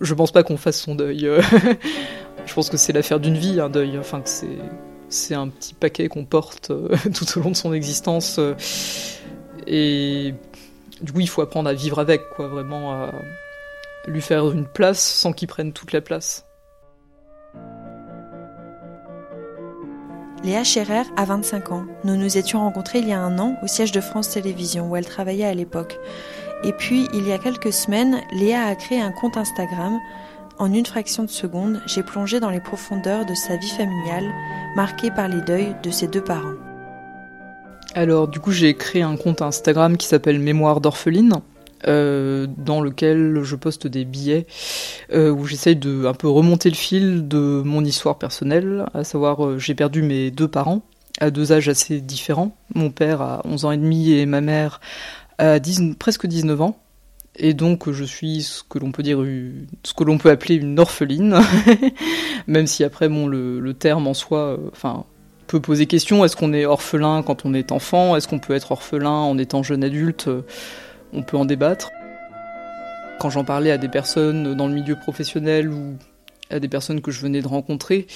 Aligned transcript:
je 0.00 0.14
pense 0.14 0.32
pas 0.32 0.42
qu'on 0.42 0.56
fasse 0.56 0.80
son 0.80 0.94
deuil. 0.94 1.20
je 2.46 2.54
pense 2.54 2.70
que 2.70 2.76
c'est 2.76 2.92
l'affaire 2.92 3.20
d'une 3.20 3.36
vie, 3.36 3.60
un 3.60 3.68
deuil. 3.68 3.98
Enfin, 3.98 4.20
que 4.20 4.28
c'est 4.28 4.58
c'est 5.10 5.34
un 5.34 5.48
petit 5.48 5.72
paquet 5.72 6.08
qu'on 6.08 6.26
porte 6.26 6.70
tout 7.14 7.38
au 7.38 7.42
long 7.42 7.50
de 7.50 7.56
son 7.56 7.72
existence. 7.72 8.38
et 9.66 10.34
du 11.00 11.12
coup, 11.12 11.20
il 11.20 11.28
faut 11.28 11.42
apprendre 11.42 11.68
à 11.68 11.74
vivre 11.74 11.98
avec, 11.98 12.28
quoi, 12.30 12.48
vraiment 12.48 12.92
à 12.92 13.12
lui 14.06 14.20
faire 14.20 14.50
une 14.50 14.66
place 14.66 15.00
sans 15.00 15.32
qu'il 15.32 15.48
prenne 15.48 15.72
toute 15.72 15.92
la 15.92 16.00
place. 16.00 16.44
Léa 20.44 20.62
Scherer 20.64 21.02
a 21.16 21.24
25 21.24 21.72
ans. 21.72 21.84
Nous 22.04 22.16
nous 22.16 22.38
étions 22.38 22.60
rencontrés 22.60 23.00
il 23.00 23.08
y 23.08 23.12
a 23.12 23.20
un 23.20 23.38
an 23.38 23.56
au 23.62 23.66
siège 23.66 23.92
de 23.92 24.00
France 24.00 24.30
Télévisions 24.30 24.88
où 24.88 24.96
elle 24.96 25.04
travaillait 25.04 25.44
à 25.44 25.54
l'époque. 25.54 25.98
Et 26.64 26.72
puis, 26.72 27.08
il 27.12 27.26
y 27.26 27.32
a 27.32 27.38
quelques 27.38 27.72
semaines, 27.72 28.20
Léa 28.32 28.64
a 28.64 28.74
créé 28.74 29.00
un 29.00 29.12
compte 29.12 29.36
Instagram. 29.36 29.98
En 30.58 30.72
une 30.72 30.86
fraction 30.86 31.22
de 31.22 31.30
seconde, 31.30 31.80
j'ai 31.86 32.02
plongé 32.02 32.40
dans 32.40 32.50
les 32.50 32.60
profondeurs 32.60 33.24
de 33.24 33.34
sa 33.34 33.56
vie 33.56 33.70
familiale, 33.70 34.24
marquée 34.74 35.12
par 35.12 35.28
les 35.28 35.40
deuils 35.42 35.76
de 35.84 35.90
ses 35.90 36.08
deux 36.08 36.22
parents. 36.22 36.54
Alors, 37.94 38.26
du 38.26 38.40
coup, 38.40 38.50
j'ai 38.50 38.74
créé 38.74 39.02
un 39.02 39.16
compte 39.16 39.40
Instagram 39.40 39.96
qui 39.96 40.06
s'appelle 40.06 40.40
Mémoire 40.40 40.80
d'orpheline. 40.80 41.32
Euh, 41.86 42.48
dans 42.56 42.80
lequel 42.80 43.44
je 43.44 43.54
poste 43.54 43.86
des 43.86 44.04
billets 44.04 44.48
euh, 45.12 45.30
où 45.30 45.44
j'essaye 45.44 45.76
de 45.76 46.06
un 46.06 46.12
peu 46.12 46.26
remonter 46.26 46.70
le 46.70 46.74
fil 46.74 47.28
de 47.28 47.62
mon 47.64 47.84
histoire 47.84 48.18
personnelle, 48.18 48.86
à 48.94 49.04
savoir 49.04 49.46
euh, 49.46 49.58
j'ai 49.58 49.76
perdu 49.76 50.02
mes 50.02 50.32
deux 50.32 50.48
parents 50.48 50.82
à 51.20 51.30
deux 51.30 51.52
âges 51.52 51.68
assez 51.68 52.00
différents. 52.00 52.56
Mon 52.74 52.90
père 52.90 53.22
a 53.22 53.42
11 53.44 53.64
ans 53.64 53.70
et 53.70 53.76
demi 53.76 54.12
et 54.12 54.26
ma 54.26 54.40
mère 54.40 54.80
a 55.38 55.58
presque 55.98 56.26
19 56.26 56.60
ans. 56.60 56.78
Et 57.36 57.54
donc 57.54 57.90
je 57.90 58.04
suis 58.04 58.42
ce 58.42 58.62
que 58.68 58.78
l'on 58.78 58.90
peut 58.90 59.04
dire 59.04 59.18
ce 59.84 59.94
que 59.94 60.02
l'on 60.02 60.18
peut 60.18 60.30
appeler 60.30 60.56
une 60.56 60.78
orpheline, 60.78 61.38
même 62.48 62.66
si 62.66 62.82
après 62.82 63.08
bon 63.08 63.28
le, 63.28 63.74
terme 63.74 64.08
en 64.08 64.14
soi, 64.14 64.58
enfin 64.72 65.04
peut 65.46 65.60
poser 65.60 65.86
question. 65.86 66.24
Est-ce 66.24 66.36
qu'on 66.36 66.52
est 66.52 66.66
orphelin 66.66 67.22
quand 67.22 67.44
on 67.44 67.54
est 67.54 67.72
enfant? 67.72 68.16
Est-ce 68.16 68.28
qu'on 68.28 68.40
peut 68.40 68.54
être 68.54 68.72
orphelin 68.72 69.10
en 69.10 69.38
étant 69.38 69.62
jeune 69.62 69.84
adulte? 69.84 70.28
On 71.12 71.22
peut 71.22 71.36
en 71.36 71.44
débattre. 71.44 71.90
Quand 73.20 73.30
j'en 73.30 73.44
parlais 73.44 73.70
à 73.70 73.78
des 73.78 73.88
personnes 73.88 74.54
dans 74.54 74.66
le 74.66 74.74
milieu 74.74 74.96
professionnel 74.96 75.70
ou 75.70 75.96
à 76.50 76.60
des 76.60 76.68
personnes 76.68 77.00
que 77.00 77.10
je 77.10 77.20
venais 77.20 77.40
de 77.40 77.48
rencontrer, 77.48 78.06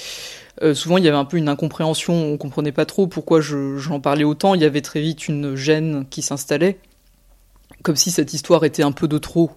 euh, 0.63 0.75
souvent 0.75 0.99
il 0.99 1.05
y 1.05 1.09
avait 1.09 1.17
un 1.17 1.25
peu 1.25 1.37
une 1.37 1.49
incompréhension, 1.49 2.15
on 2.15 2.37
comprenait 2.39 2.73
pas 2.73 2.87
trop 2.87 3.07
pourquoi 3.07 3.41
j'en 3.41 4.01
parlais 4.01 4.25
autant, 4.25 4.55
il 4.55 4.61
y 4.61 4.65
avait 4.65 4.81
très 4.81 5.01
vite 5.01 5.29
une 5.29 5.55
gêne 5.55 6.05
qui 6.09 6.23
s'installait, 6.23 6.79
comme 7.83 7.97
si 7.97 8.11
cette 8.11 8.33
histoire 8.33 8.65
était 8.65 8.83
un 8.83 8.93
peu 8.93 9.09
de 9.09 9.19
trop 9.19 9.51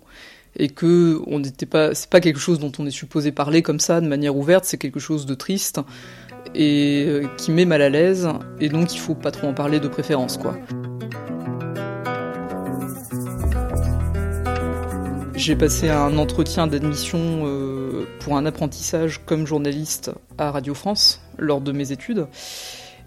et 0.57 0.69
que 0.69 1.21
on 1.27 1.39
n'était 1.39 1.65
pas 1.65 1.93
c'est 1.93 2.09
pas 2.09 2.21
quelque 2.21 2.39
chose 2.39 2.59
dont 2.59 2.71
on 2.79 2.85
est 2.85 2.91
supposé 2.91 3.31
parler 3.31 3.61
comme 3.61 3.79
ça 3.79 4.01
de 4.01 4.07
manière 4.07 4.35
ouverte, 4.35 4.65
c'est 4.65 4.77
quelque 4.77 4.99
chose 4.99 5.25
de 5.25 5.35
triste 5.35 5.79
et 6.53 7.05
euh, 7.07 7.27
qui 7.37 7.51
met 7.51 7.65
mal 7.65 7.81
à 7.81 7.89
l'aise 7.89 8.29
et 8.59 8.69
donc 8.69 8.93
il 8.93 8.99
faut 8.99 9.15
pas 9.15 9.31
trop 9.31 9.47
en 9.47 9.53
parler 9.53 9.79
de 9.79 9.87
préférence 9.87 10.37
quoi. 10.37 10.57
J'ai 15.35 15.55
passé 15.55 15.89
un 15.89 16.17
entretien 16.17 16.65
d'admission 16.65 17.43
euh, 17.45 18.07
pour 18.21 18.37
un 18.37 18.45
apprentissage 18.45 19.21
comme 19.25 19.45
journaliste 19.45 20.11
à 20.37 20.49
Radio 20.49 20.73
France 20.73 21.21
lors 21.37 21.59
de 21.59 21.73
mes 21.73 21.91
études. 21.91 22.27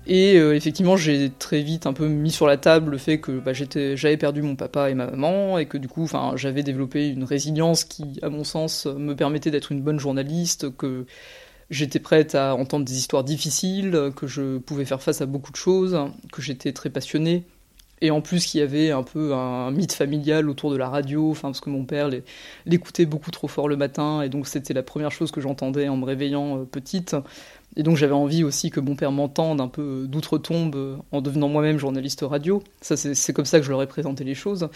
Et 0.08 0.38
euh, 0.38 0.54
effectivement, 0.56 0.96
j'ai 0.96 1.30
très 1.30 1.60
vite 1.60 1.86
un 1.86 1.92
peu 1.92 2.08
mis 2.08 2.30
sur 2.30 2.46
la 2.46 2.56
table 2.56 2.92
le 2.92 2.98
fait 2.98 3.20
que 3.20 3.32
bah, 3.38 3.52
j'avais 3.52 4.16
perdu 4.16 4.40
mon 4.40 4.56
papa 4.56 4.88
et 4.88 4.94
ma 4.94 5.06
maman 5.06 5.58
et 5.58 5.66
que 5.66 5.76
du 5.76 5.86
coup, 5.86 6.08
j'avais 6.34 6.62
développé 6.62 7.08
une 7.08 7.24
résilience 7.24 7.84
qui, 7.84 8.18
à 8.22 8.30
mon 8.30 8.42
sens, 8.42 8.86
me 8.86 9.14
permettait 9.14 9.50
d'être 9.50 9.70
une 9.70 9.82
bonne 9.82 10.00
journaliste, 10.00 10.74
que 10.76 11.04
j'étais 11.70 12.00
prête 12.00 12.34
à 12.34 12.54
entendre 12.54 12.86
des 12.86 12.96
histoires 12.96 13.22
difficiles, 13.22 14.10
que 14.16 14.26
je 14.26 14.56
pouvais 14.58 14.86
faire 14.86 15.02
face 15.02 15.20
à 15.20 15.26
beaucoup 15.26 15.52
de 15.52 15.56
choses, 15.56 15.98
que 16.32 16.40
j'étais 16.40 16.72
très 16.72 16.88
passionnée 16.88 17.44
et 18.00 18.10
en 18.10 18.20
plus 18.20 18.46
qu'il 18.46 18.60
y 18.60 18.62
avait 18.62 18.90
un 18.90 19.02
peu 19.02 19.34
un 19.34 19.70
mythe 19.70 19.92
familial 19.92 20.48
autour 20.48 20.70
de 20.70 20.76
la 20.76 20.88
radio, 20.88 21.34
parce 21.40 21.60
que 21.60 21.70
mon 21.70 21.84
père 21.84 22.10
l'écoutait 22.66 23.06
beaucoup 23.06 23.30
trop 23.30 23.48
fort 23.48 23.68
le 23.68 23.76
matin, 23.76 24.22
et 24.22 24.28
donc 24.28 24.46
c'était 24.46 24.74
la 24.74 24.82
première 24.82 25.10
chose 25.10 25.30
que 25.30 25.40
j'entendais 25.40 25.88
en 25.88 25.96
me 25.96 26.04
réveillant 26.04 26.58
euh, 26.60 26.64
petite. 26.64 27.16
Et 27.76 27.82
donc 27.82 27.96
j'avais 27.96 28.14
envie 28.14 28.44
aussi 28.44 28.70
que 28.70 28.80
mon 28.80 28.96
père 28.96 29.12
m'entende 29.12 29.60
un 29.60 29.68
peu 29.68 30.06
d'outre-tombe 30.08 30.74
euh, 30.74 30.96
en 31.12 31.20
devenant 31.20 31.48
moi-même 31.48 31.78
journaliste 31.78 32.22
radio. 32.22 32.62
Ça 32.80 32.96
c'est 32.96 33.32
comme 33.32 33.44
ça 33.44 33.60
que 33.60 33.64
je 33.64 33.70
leur 33.70 33.82
ai 33.82 33.86
présenté 33.86 34.24
les 34.24 34.34
choses. 34.34 34.68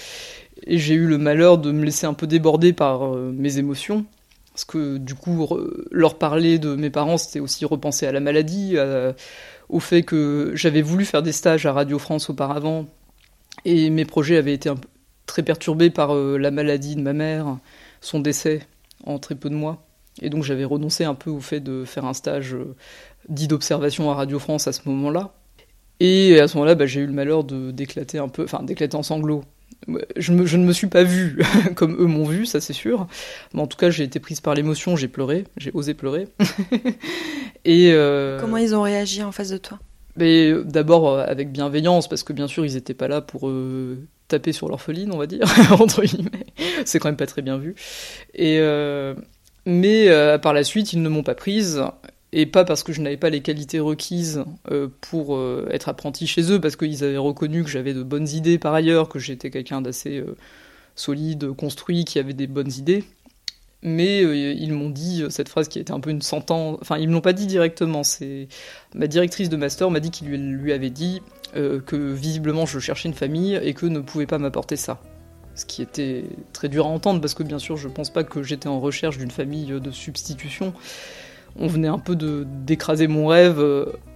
Et 0.65 0.79
j'ai 0.79 0.95
eu 0.95 1.07
le 1.07 1.19
malheur 1.19 1.59
de 1.59 1.73
me 1.73 1.85
laisser 1.85 2.07
un 2.07 2.15
peu 2.15 2.27
déborder 2.27 2.73
par 2.73 3.05
euh, 3.07 3.33
mes 3.35 3.59
émotions. 3.59 4.05
Parce 4.53 4.67
que 4.67 4.99
du 4.99 5.15
coup, 5.15 5.49
leur 5.91 6.19
parler 6.19 6.59
de 6.59 6.75
mes 6.75 6.91
parents, 6.91 7.17
c'était 7.17 7.41
aussi 7.41 7.65
repenser 7.65 8.07
à 8.07 8.13
la 8.13 8.21
maladie, 8.21 8.77
au 9.71 9.81
fait 9.81 10.03
que 10.03 10.53
j'avais 10.55 10.83
voulu 10.83 11.07
faire 11.07 11.23
des 11.23 11.33
stages 11.33 11.65
à 11.65 11.73
Radio 11.73 11.99
France 11.99 12.29
auparavant, 12.29 12.85
et 13.65 13.91
mes 13.91 14.05
projets 14.05 14.37
avaient 14.37 14.55
été 14.55 14.71
très 15.27 15.43
perturbés 15.43 15.91
par 15.91 16.15
euh, 16.15 16.37
la 16.37 16.51
maladie 16.51 16.97
de 16.97 17.01
ma 17.01 17.13
mère, 17.13 17.59
son 18.01 18.21
décès 18.21 18.67
en 19.05 19.19
très 19.19 19.35
peu 19.35 19.51
de 19.51 19.55
mois. 19.55 19.85
Et 20.21 20.29
donc 20.29 20.45
j'avais 20.45 20.65
renoncé 20.65 21.05
un 21.05 21.15
peu 21.15 21.31
au 21.31 21.41
fait 21.41 21.61
de 21.61 21.85
faire 21.85 22.05
un 22.05 22.13
stage 22.13 22.55
euh, 22.55 22.75
dit 23.29 23.49
d'observation 23.49 24.11
à 24.11 24.15
Radio 24.15 24.39
France 24.39 24.67
à 24.69 24.73
ce 24.73 24.81
moment-là. 24.87 25.35
Et 26.01 26.41
à 26.41 26.49
ce 26.49 26.57
moment-là, 26.57 26.75
bah, 26.75 26.87
j'ai 26.87 27.01
eu 27.01 27.07
le 27.07 27.13
malheur 27.13 27.45
de 27.45 27.71
d'éclater 27.71 28.19
un 28.19 28.29
peu, 28.29 28.45
enfin 28.45 28.63
d'éclater 28.63 28.97
en 28.97 29.03
sanglots. 29.03 29.45
Je, 30.17 30.33
ne 30.33 30.65
me 30.65 30.73
suis 30.73 30.87
pas 30.87 31.03
vue 31.03 31.43
comme 31.75 32.01
eux 32.01 32.07
m'ont 32.07 32.25
vu, 32.25 32.47
ça 32.47 32.61
c'est 32.61 32.73
sûr. 32.73 33.07
Mais 33.55 33.61
en 33.61 33.67
tout 33.67 33.77
cas, 33.77 33.91
j'ai 33.91 34.05
été 34.05 34.21
prise 34.21 34.41
par 34.41 34.55
l'émotion, 34.55 34.97
j'ai 34.97 35.09
pleuré, 35.09 35.45
j'ai 35.57 35.71
osé 35.75 35.95
pleurer. 35.95 36.29
et 37.65 37.93
euh, 37.93 38.41
comment 38.41 38.57
ils 38.57 38.75
ont 38.75 38.83
réagi 38.83 39.23
en 39.23 39.33
face 39.33 39.51
de 39.51 39.59
toi? 39.59 39.79
Mais 40.17 40.51
euh, 40.51 40.63
d'abord 40.65 41.19
avec 41.19 41.53
bienveillance, 41.53 42.09
parce 42.09 42.23
que 42.23 42.33
bien 42.33 42.47
sûr, 42.47 42.67
ils 42.67 42.75
n'étaient 42.75 42.95
pas 42.95 43.09
là 43.09 43.21
pour 43.21 43.49
euh, 43.49 43.99
taper 44.29 44.53
sur 44.53 44.69
l'orpheline, 44.69 45.13
on 45.13 45.19
va 45.19 45.27
dire, 45.27 45.47
entre 45.71 46.03
guillemets. 46.05 46.47
C'est 46.85 46.99
quand 46.99 47.09
même 47.09 47.17
pas 47.17 47.27
très 47.27 47.43
bien 47.43 47.59
vu. 47.59 47.75
Et, 48.35 48.61
mais 49.67 50.09
par 50.41 50.53
la 50.53 50.65
suite, 50.65 50.93
ils 50.93 51.03
ne 51.03 51.09
m'ont 51.09 51.23
pas 51.23 51.35
prise, 51.35 51.83
et 52.33 52.47
pas 52.47 52.65
parce 52.65 52.83
que 52.83 52.93
je 52.93 53.01
n'avais 53.01 53.17
pas 53.17 53.31
les 53.31 53.43
qualités 53.43 53.81
requises 53.81 54.45
pour 55.01 55.39
être 55.71 55.89
apprenti 55.89 56.27
chez 56.27 56.51
eux, 56.51 56.61
parce 56.61 56.77
qu'ils 56.77 57.05
avaient 57.05 57.17
reconnu 57.17 57.63
que 57.63 57.71
j'avais 57.71 57.95
de 57.95 58.03
bonnes 58.03 58.29
idées 58.29 58.59
par 58.59 58.75
ailleurs, 58.75 59.09
que 59.09 59.19
j'étais 59.19 59.51
quelqu'un 59.51 59.81
d'assez 59.83 60.25
solide, 60.97 61.53
construit, 61.53 62.05
qui 62.05 62.19
avait 62.19 62.35
des 62.35 62.47
bonnes 62.47 62.73
idées 62.73 63.05
mais 63.83 64.23
euh, 64.23 64.53
ils 64.53 64.73
m'ont 64.73 64.91
dit 64.91 65.23
euh, 65.23 65.31
cette 65.31 65.49
phrase 65.49 65.69
qui 65.69 65.79
était 65.79 65.93
un 65.93 66.01
peu 66.01 66.11
une 66.11 66.23
sentence. 66.23 66.79
Enfin, 66.81 66.99
ils 66.99 67.09
me 67.09 67.15
l'ont 67.15 67.21
pas 67.21 67.33
dit 67.33 67.47
directement. 67.47 68.05
C'est 68.05 68.49
ma 68.95 69.07
directrice 69.07 69.49
de 69.49 69.57
master 69.57 69.91
m'a 69.91 70.01
dit 70.01 70.11
qu'il 70.11 70.29
lui, 70.29 70.39
lui, 70.39 70.73
avait 70.73 70.91
dit 70.91 71.21
euh, 71.57 71.81
que 71.81 71.97
visiblement 71.97 72.65
je 72.65 72.79
cherchais 72.79 73.09
une 73.09 73.15
famille 73.15 73.59
et 73.63 73.75
que 73.75 73.87
ne 73.87 74.01
pouvait 74.01 74.27
pas 74.27 74.39
m'apporter 74.39 74.77
ça. 74.77 75.01
Ce 75.55 75.67
qui 75.67 75.83
était 75.83 76.25
très 76.53 76.69
dur 76.69 76.87
à 76.87 76.89
entendre 76.89 77.21
parce 77.21 77.35
que 77.35 77.43
bien 77.43 77.59
sûr 77.59 77.77
je 77.77 77.89
pense 77.89 78.11
pas 78.11 78.25
que 78.25 78.43
j'étais 78.43 78.69
en 78.69 78.81
recherche 78.81 79.19
d'une 79.19 79.31
famille 79.31 79.67
de 79.67 79.91
substitution. 79.91 80.73
On 81.59 81.67
venait 81.67 81.89
un 81.89 81.99
peu 81.99 82.17
d'écraser 82.17 83.09
mon 83.09 83.27
rêve. 83.27 83.63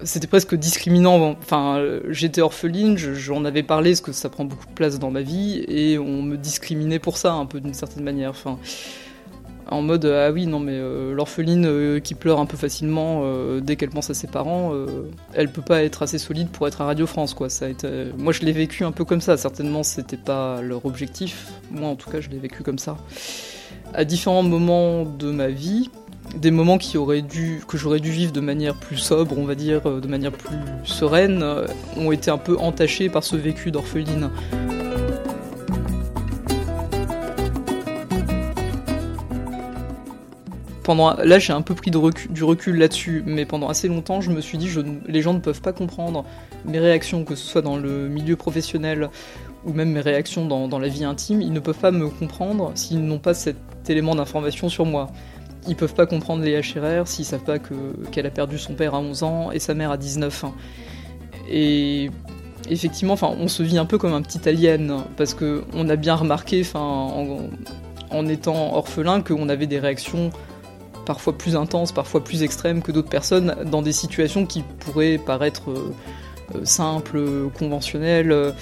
C'était 0.02 0.26
presque 0.26 0.54
discriminant. 0.54 1.36
Enfin, 1.38 1.84
j'étais 2.08 2.40
orpheline, 2.40 2.96
j'en 2.96 3.44
avais 3.44 3.62
parlé 3.62 3.90
parce 3.90 4.00
que 4.00 4.12
ça 4.12 4.30
prend 4.30 4.46
beaucoup 4.46 4.66
de 4.66 4.72
place 4.72 4.98
dans 4.98 5.10
ma 5.10 5.20
vie 5.20 5.62
et 5.68 5.98
on 5.98 6.22
me 6.22 6.36
discriminait 6.36 6.98
pour 6.98 7.18
ça 7.18 7.34
un 7.34 7.44
peu 7.44 7.60
d'une 7.60 7.74
certaine 7.74 8.04
manière. 8.04 8.32
En 9.68 9.82
mode 9.82 10.04
ah 10.04 10.30
oui 10.30 10.46
non 10.46 10.60
mais 10.60 10.74
euh, 10.74 11.12
l'orpheline 11.12 11.66
euh, 11.66 11.98
qui 11.98 12.14
pleure 12.14 12.38
un 12.38 12.46
peu 12.46 12.56
facilement 12.56 13.22
euh, 13.24 13.60
dès 13.60 13.76
qu'elle 13.76 13.90
pense 13.90 14.10
à 14.10 14.14
ses 14.14 14.28
parents 14.28 14.72
elle 15.34 15.50
peut 15.50 15.62
pas 15.62 15.82
être 15.82 16.02
assez 16.02 16.18
solide 16.18 16.48
pour 16.48 16.68
être 16.68 16.80
à 16.80 16.84
Radio 16.84 17.06
France 17.06 17.34
quoi. 17.34 17.48
Ça 17.48 17.66
a 17.66 17.68
moi 18.16 18.32
je 18.32 18.42
l'ai 18.42 18.52
vécu 18.52 18.84
un 18.84 18.92
peu 18.92 19.04
comme 19.04 19.20
ça. 19.20 19.36
Certainement 19.36 19.82
c'était 19.82 20.16
pas 20.16 20.60
leur 20.60 20.86
objectif. 20.86 21.48
Moi 21.70 21.88
en 21.88 21.96
tout 21.96 22.10
cas 22.10 22.20
je 22.20 22.28
l'ai 22.28 22.38
vécu 22.38 22.62
comme 22.62 22.78
ça. 22.78 22.96
À 23.94 24.04
différents 24.04 24.42
moments 24.42 25.04
de 25.04 25.30
ma 25.30 25.48
vie 25.48 25.90
des 26.36 26.50
moments 26.50 26.78
qui 26.78 26.98
auraient 26.98 27.22
dû 27.22 27.62
que 27.68 27.78
j'aurais 27.78 28.00
dû 28.00 28.10
vivre 28.10 28.32
de 28.32 28.40
manière 28.40 28.74
plus 28.74 28.96
sobre 28.96 29.38
on 29.38 29.44
va 29.44 29.54
dire 29.54 29.82
de 29.82 30.08
manière 30.08 30.32
plus 30.32 30.56
sereine 30.84 31.44
ont 31.96 32.12
été 32.12 32.30
un 32.30 32.38
peu 32.38 32.58
entachés 32.58 33.08
par 33.08 33.22
ce 33.22 33.36
vécu 33.36 33.70
d'orpheline 33.70 34.30
là 40.94 41.38
j'ai 41.38 41.52
un 41.52 41.62
peu 41.62 41.74
pris 41.74 41.90
du 41.90 42.44
recul 42.44 42.76
là-dessus, 42.76 43.22
mais 43.26 43.44
pendant 43.44 43.68
assez 43.68 43.88
longtemps 43.88 44.20
je 44.20 44.30
me 44.30 44.40
suis 44.40 44.58
dit 44.58 44.68
je, 44.68 44.80
les 45.06 45.22
gens 45.22 45.34
ne 45.34 45.40
peuvent 45.40 45.60
pas 45.60 45.72
comprendre 45.72 46.24
mes 46.64 46.78
réactions, 46.78 47.24
que 47.24 47.34
ce 47.34 47.44
soit 47.46 47.62
dans 47.62 47.76
le 47.76 48.08
milieu 48.08 48.36
professionnel 48.36 49.10
ou 49.64 49.72
même 49.72 49.90
mes 49.90 50.00
réactions 50.00 50.46
dans, 50.46 50.78
la 50.78 50.88
vie 50.88 51.04
intime, 51.04 51.42
ils 51.42 51.52
ne 51.52 51.60
peuvent 51.60 51.78
pas 51.78 51.90
me 51.90 52.08
comprendre 52.08 52.70
s'ils 52.74 53.04
n'ont 53.04 53.18
pas 53.18 53.34
cet 53.34 53.56
élément 53.88 54.14
d'information 54.14 54.68
sur 54.68 54.86
moi. 54.86 55.08
Ils 55.66 55.74
peuvent 55.74 55.94
pas 55.94 56.06
comprendre 56.06 56.44
les 56.44 56.60
HRR 56.60 57.08
s'ils 57.08 57.24
savent 57.24 57.42
pas 57.42 57.58
qu'elle 57.58 58.26
a 58.26 58.30
perdu 58.30 58.58
son 58.58 58.74
père 58.74 58.94
à 58.94 59.00
11 59.00 59.22
ans 59.24 59.50
et 59.50 59.58
sa 59.58 59.74
mère 59.74 59.90
à 59.90 59.96
19 59.96 60.44
ans. 60.44 60.54
Et 61.50 62.10
effectivement, 62.70 63.14
enfin, 63.14 63.34
on 63.40 63.48
se 63.48 63.64
vit 63.64 63.78
un 63.78 63.86
peu 63.86 63.98
comme 63.98 64.12
un 64.12 64.22
petit 64.22 64.48
alien 64.48 65.02
parce 65.16 65.34
que 65.34 65.64
on 65.74 65.88
a 65.88 65.96
bien 65.96 66.14
remarqué, 66.14 66.60
enfin, 66.60 67.10
en 68.10 68.28
étant 68.28 68.76
orphelin 68.76 69.20
qu'on 69.20 69.48
avait 69.48 69.66
des 69.66 69.80
réactions 69.80 70.30
parfois 71.06 71.38
plus 71.38 71.56
intenses, 71.56 71.92
parfois 71.92 72.22
plus 72.22 72.42
extrêmes 72.42 72.82
que 72.82 72.92
d'autres 72.92 73.08
personnes 73.08 73.56
dans 73.64 73.80
des 73.80 73.92
situations 73.92 74.44
qui 74.44 74.62
pourraient 74.80 75.18
paraître 75.18 75.70
euh, 75.70 76.64
simples, 76.64 77.48
conventionnelles. 77.58 78.52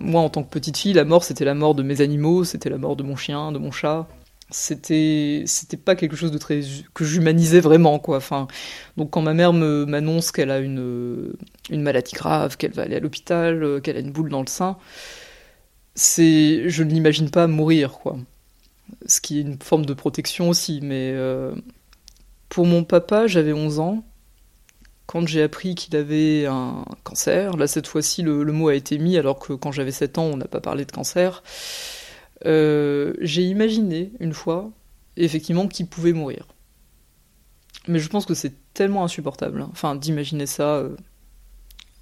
Moi, 0.00 0.22
en 0.22 0.30
tant 0.30 0.42
que 0.42 0.48
petite 0.48 0.76
fille, 0.78 0.94
la 0.94 1.04
mort, 1.04 1.24
c'était 1.24 1.44
la 1.44 1.54
mort 1.54 1.74
de 1.74 1.82
mes 1.82 2.00
animaux, 2.00 2.44
c'était 2.44 2.70
la 2.70 2.78
mort 2.78 2.96
de 2.96 3.02
mon 3.02 3.16
chien, 3.16 3.52
de 3.52 3.58
mon 3.58 3.70
chat. 3.70 4.06
C'était 4.52 5.44
c'était 5.46 5.76
pas 5.76 5.94
quelque 5.94 6.16
chose 6.16 6.32
de 6.32 6.38
très 6.38 6.60
que 6.92 7.04
j'humanisais 7.04 7.60
vraiment 7.60 8.00
quoi. 8.00 8.16
Enfin 8.16 8.48
donc 8.96 9.10
quand 9.10 9.22
ma 9.22 9.32
mère 9.32 9.52
m'annonce 9.52 10.32
qu'elle 10.32 10.50
a 10.50 10.58
une 10.58 11.34
une 11.70 11.82
maladie 11.82 12.14
grave 12.14 12.56
qu'elle 12.56 12.72
va 12.72 12.82
aller 12.82 12.96
à 12.96 13.00
l'hôpital 13.00 13.62
euh, 13.62 13.80
qu'elle 13.80 13.96
a 13.96 14.00
une 14.00 14.10
boule 14.10 14.28
dans 14.28 14.40
le 14.40 14.48
sein 14.48 14.76
c'est 15.94 16.68
je 16.68 16.82
ne 16.82 16.90
l'imagine 16.90 17.30
pas 17.30 17.46
mourir 17.46 17.92
quoi 17.92 18.16
ce 19.06 19.20
qui 19.20 19.38
est 19.38 19.42
une 19.42 19.58
forme 19.62 19.86
de 19.86 19.94
protection 19.94 20.48
aussi 20.48 20.80
mais 20.82 21.12
euh, 21.14 21.54
pour 22.48 22.66
mon 22.66 22.84
papa 22.84 23.26
j'avais 23.26 23.52
11 23.52 23.80
ans 23.80 24.04
quand 25.06 25.26
j'ai 25.26 25.42
appris 25.42 25.74
qu'il 25.74 25.96
avait 25.96 26.46
un 26.46 26.84
cancer 27.02 27.56
là 27.56 27.66
cette 27.66 27.86
fois-ci 27.86 28.22
le, 28.22 28.44
mot 28.44 28.68
a 28.68 28.74
été 28.74 28.98
mis 28.98 29.16
alors 29.16 29.38
que 29.38 29.52
quand 29.52 29.72
j'avais 29.72 29.92
7 29.92 30.18
ans 30.18 30.24
on 30.24 30.36
n'a 30.36 30.48
pas 30.48 30.60
parlé 30.60 30.84
de 30.84 30.92
cancer 30.92 31.42
euh, 32.46 33.14
j'ai 33.20 33.42
imaginé 33.42 34.12
une 34.20 34.32
fois, 34.32 34.70
effectivement, 35.16 35.68
qu'il 35.68 35.86
pouvait 35.86 36.12
mourir. 36.12 36.46
Mais 37.88 37.98
je 37.98 38.08
pense 38.08 38.26
que 38.26 38.34
c'est 38.34 38.54
tellement 38.74 39.04
insupportable, 39.04 39.62
hein. 39.62 39.68
enfin, 39.72 39.94
d'imaginer 39.94 40.46
ça, 40.46 40.76
euh, 40.76 40.96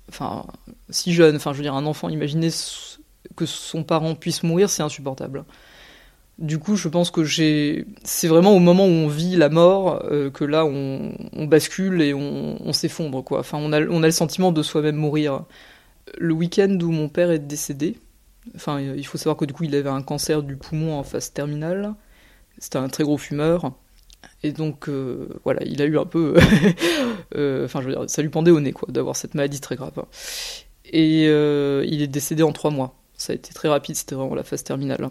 enfin, 0.08 0.44
si 0.90 1.12
jeune, 1.12 1.36
enfin, 1.36 1.52
je 1.52 1.58
veux 1.58 1.62
dire, 1.62 1.74
un 1.74 1.86
enfant, 1.86 2.08
imaginer 2.08 2.50
que 3.36 3.46
son 3.46 3.84
parent 3.84 4.14
puisse 4.14 4.42
mourir, 4.42 4.70
c'est 4.70 4.82
insupportable. 4.82 5.44
Du 6.38 6.60
coup, 6.60 6.76
je 6.76 6.88
pense 6.88 7.10
que 7.10 7.24
j'ai. 7.24 7.84
C'est 8.04 8.28
vraiment 8.28 8.52
au 8.54 8.60
moment 8.60 8.84
où 8.84 8.90
on 8.90 9.08
vit 9.08 9.34
la 9.34 9.48
mort 9.48 10.04
euh, 10.04 10.30
que 10.30 10.44
là, 10.44 10.64
on, 10.64 11.12
bascule 11.46 12.00
et 12.00 12.14
on, 12.14 12.56
on 12.64 12.72
s'effondre, 12.72 13.24
quoi. 13.24 13.40
Enfin, 13.40 13.58
on 13.60 13.72
a, 13.72 13.80
le 13.80 14.10
sentiment 14.12 14.52
de 14.52 14.62
soi-même 14.62 14.94
mourir. 14.94 15.44
Le 16.16 16.32
week-end 16.32 16.78
où 16.80 16.92
mon 16.92 17.08
père 17.08 17.30
est 17.30 17.40
décédé, 17.40 17.96
Enfin, 18.54 18.80
il 18.80 19.04
faut 19.04 19.18
savoir 19.18 19.36
que 19.36 19.44
du 19.44 19.52
coup, 19.52 19.64
il 19.64 19.74
avait 19.74 19.90
un 19.90 20.00
cancer 20.00 20.42
du 20.42 20.56
poumon 20.56 20.98
en 20.98 21.02
phase 21.02 21.32
terminale. 21.32 21.94
C'était 22.58 22.78
un 22.78 22.88
très 22.88 23.04
gros 23.04 23.18
fumeur. 23.18 23.72
Et 24.42 24.52
donc, 24.52 24.88
euh, 24.88 25.28
voilà, 25.44 25.62
il 25.66 25.82
a 25.82 25.86
eu 25.86 25.98
un 25.98 26.06
peu. 26.06 26.36
Euh, 27.36 27.66
enfin, 27.66 27.82
je 27.82 27.88
veux 27.88 27.94
dire, 27.94 28.08
ça 28.08 28.22
lui 28.22 28.30
pendait 28.30 28.50
au 28.50 28.58
nez, 28.58 28.72
quoi, 28.72 28.88
d'avoir 28.90 29.14
cette 29.14 29.34
maladie 29.34 29.60
très 29.60 29.76
grave. 29.76 30.02
Et 30.86 31.24
il 31.24 32.02
est 32.02 32.06
décédé 32.06 32.42
en 32.42 32.52
trois 32.52 32.70
mois. 32.70 32.94
Ça 33.18 33.32
a 33.32 33.36
été 33.36 33.52
très 33.52 33.68
rapide, 33.68 33.96
c'était 33.96 34.14
vraiment 34.14 34.34
la 34.34 34.44
phase 34.44 34.64
terminale. 34.64 35.10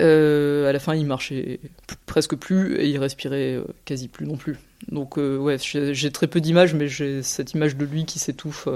À 0.00 0.72
la 0.72 0.78
fin, 0.78 0.94
il 0.94 1.06
marchait 1.06 1.60
presque 2.06 2.36
plus 2.36 2.76
et 2.76 2.88
il 2.88 2.98
respirait 2.98 3.60
quasi 3.84 4.08
plus 4.08 4.26
non 4.26 4.36
plus. 4.36 4.58
Donc, 4.88 5.16
ouais, 5.16 5.56
j'ai 5.58 6.10
très 6.10 6.26
peu 6.26 6.40
d'images, 6.40 6.74
mais 6.74 6.88
j'ai 6.88 7.22
cette 7.22 7.52
image 7.52 7.76
de 7.76 7.84
lui 7.84 8.04
qui 8.04 8.18
s'étouffe 8.18 8.68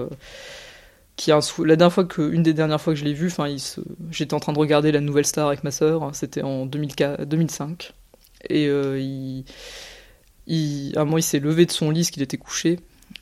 qui 1.18 1.32
a 1.32 1.40
la 1.64 1.76
dernière 1.76 1.92
fois 1.92 2.04
que 2.04 2.22
une 2.32 2.44
des 2.44 2.54
dernières 2.54 2.80
fois 2.80 2.94
que 2.94 2.98
je 2.98 3.04
l'ai 3.04 3.12
vu 3.12 3.28
se... 3.28 3.80
j'étais 4.10 4.34
en 4.34 4.40
train 4.40 4.52
de 4.52 4.58
regarder 4.58 4.92
la 4.92 5.00
nouvelle 5.00 5.26
star 5.26 5.48
avec 5.48 5.64
ma 5.64 5.72
sœur 5.72 6.14
c'était 6.14 6.42
en 6.42 6.64
2005 6.64 7.92
et 8.48 8.68
euh, 8.68 9.42
à 10.48 11.00
un 11.00 11.04
moment 11.04 11.18
il 11.18 11.22
s'est 11.22 11.40
levé 11.40 11.66
de 11.66 11.72
son 11.72 11.90
lit 11.90 12.04
ce 12.04 12.12
qu'il 12.12 12.22
était 12.22 12.38
couché 12.38 12.78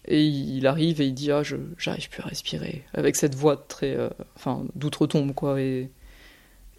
et 0.07 0.23
il 0.23 0.67
arrive 0.67 1.01
et 1.01 1.07
il 1.07 1.15
dit 1.15 1.33
ah 1.33 1.43
j'arrive 1.79 2.11
plus 2.11 2.23
à 2.23 2.27
respirer 2.27 2.85
avec 2.93 3.17
cette 3.17 3.35
voix 3.35 3.57
très 3.57 3.97
euh, 3.97 4.11
enfin 4.37 4.65
d'outre-tombe 4.75 5.33
quoi 5.33 5.57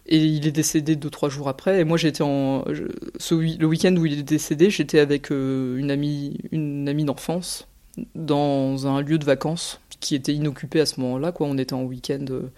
et 0.08 0.18
il 0.18 0.46
est 0.46 0.52
décédé 0.52 0.96
deux 0.96 1.10
trois 1.10 1.28
jours 1.28 1.48
après 1.48 1.80
et 1.80 1.84
moi 1.84 1.96
j'étais 1.96 2.22
en 2.22 2.64
le 2.66 3.66
week-end 3.66 3.94
où 3.96 4.06
il 4.06 4.18
est 4.18 4.22
décédé 4.22 4.70
j'étais 4.70 5.00
avec 5.00 5.30
euh, 5.30 5.76
une 5.76 5.90
amie 5.90 6.38
une 6.50 6.88
amie 6.88 7.04
d'enfance 7.04 7.68
dans 8.14 8.86
un 8.86 9.00
lieu 9.02 9.18
de 9.18 9.24
vacances 9.24 9.80
qui 10.00 10.14
était 10.14 10.34
inoccupé 10.34 10.80
à 10.80 10.86
ce 10.86 11.00
moment-là. 11.00 11.32
On 11.40 11.58
était 11.58 11.74
en 11.74 11.82
week-end 11.82 12.24
euh, 12.30 12.50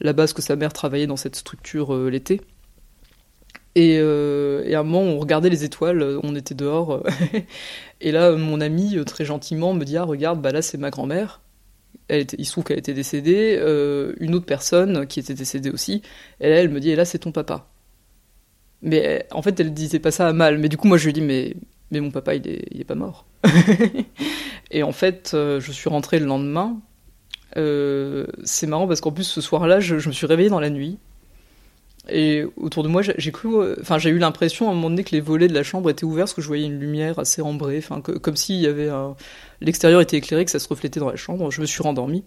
là-bas 0.00 0.24
parce 0.24 0.32
que 0.32 0.42
sa 0.42 0.56
mère 0.56 0.72
travaillait 0.72 1.06
dans 1.06 1.16
cette 1.16 1.36
structure 1.36 1.94
euh, 1.94 2.10
l'été. 2.10 2.40
Et, 3.76 3.98
euh, 3.98 4.62
et, 4.64 4.74
à 4.74 4.80
un 4.80 4.82
moment, 4.84 5.00
on 5.00 5.18
regardait 5.18 5.50
les 5.50 5.64
étoiles, 5.64 6.20
on 6.22 6.36
était 6.36 6.54
dehors. 6.54 7.02
et 8.00 8.12
là, 8.12 8.32
mon 8.32 8.60
ami, 8.60 8.96
très 9.04 9.24
gentiment, 9.24 9.74
me 9.74 9.84
dit 9.84 9.96
Ah, 9.96 10.04
regarde, 10.04 10.40
bah 10.40 10.52
là, 10.52 10.62
c'est 10.62 10.78
ma 10.78 10.90
grand-mère. 10.90 11.40
Elle 12.08 12.20
était, 12.20 12.36
il 12.38 12.44
se 12.44 12.52
trouve 12.52 12.64
qu'elle 12.64 12.78
était 12.78 12.94
décédée. 12.94 13.58
une 14.20 14.34
autre 14.34 14.46
personne 14.46 15.06
qui 15.06 15.20
était 15.20 15.34
décédée 15.34 15.70
aussi. 15.70 16.02
Et 16.40 16.48
elle 16.48 16.68
me 16.68 16.80
dit 16.80 16.90
Et 16.90 16.96
là, 16.96 17.04
c'est 17.04 17.18
ton 17.18 17.32
papa. 17.32 17.68
Mais 18.82 19.26
en 19.30 19.40
fait, 19.40 19.58
elle 19.58 19.72
disait 19.72 19.98
pas 19.98 20.10
ça 20.10 20.28
à 20.28 20.32
mal. 20.32 20.58
Mais 20.58 20.68
du 20.68 20.76
coup, 20.76 20.86
moi, 20.86 20.98
je 20.98 21.06
lui 21.06 21.12
dis 21.14 21.22
Mais, 21.22 21.54
mais 21.90 22.00
mon 22.00 22.10
papa, 22.10 22.34
il 22.34 22.46
est, 22.46 22.66
il 22.70 22.80
est 22.80 22.84
pas 22.84 22.94
mort. 22.94 23.26
et 24.70 24.82
en 24.82 24.92
fait, 24.92 25.32
euh, 25.34 25.60
je 25.60 25.72
suis 25.72 25.88
rentré 25.88 26.18
le 26.18 26.26
lendemain. 26.26 26.80
Euh, 27.56 28.26
c'est 28.44 28.66
marrant 28.66 28.86
parce 28.86 29.00
qu'en 29.00 29.12
plus, 29.12 29.24
ce 29.24 29.40
soir-là, 29.40 29.80
je, 29.80 29.94
me 29.94 30.12
suis 30.12 30.26
réveillé 30.26 30.50
dans 30.50 30.60
la 30.60 30.70
nuit. 30.70 30.98
Et 32.08 32.44
autour 32.56 32.82
de 32.82 32.88
moi, 32.88 33.02
j'ai 33.02 33.32
cru, 33.32 33.54
euh, 33.54 33.76
enfin, 33.80 33.98
j'ai 33.98 34.10
eu 34.10 34.18
l'impression 34.18 34.68
à 34.68 34.72
un 34.72 34.74
moment 34.74 34.90
donné 34.90 35.04
que 35.04 35.12
les 35.12 35.20
volets 35.20 35.48
de 35.48 35.54
la 35.54 35.62
chambre 35.62 35.88
étaient 35.88 36.04
ouverts 36.04 36.24
parce 36.24 36.34
que 36.34 36.42
je 36.42 36.46
voyais 36.46 36.66
une 36.66 36.78
lumière 36.78 37.18
assez 37.18 37.40
ambrée, 37.40 37.82
comme 38.22 38.36
s'il 38.36 38.56
y 38.56 38.66
avait 38.66 38.90
l'extérieur 39.60 40.00
était 40.00 40.18
éclairé, 40.18 40.44
que 40.44 40.50
ça 40.50 40.58
se 40.58 40.68
reflétait 40.68 41.00
dans 41.00 41.10
la 41.10 41.16
chambre. 41.16 41.50
Je 41.50 41.60
me 41.60 41.66
suis 41.66 41.82
rendormi. 41.82 42.24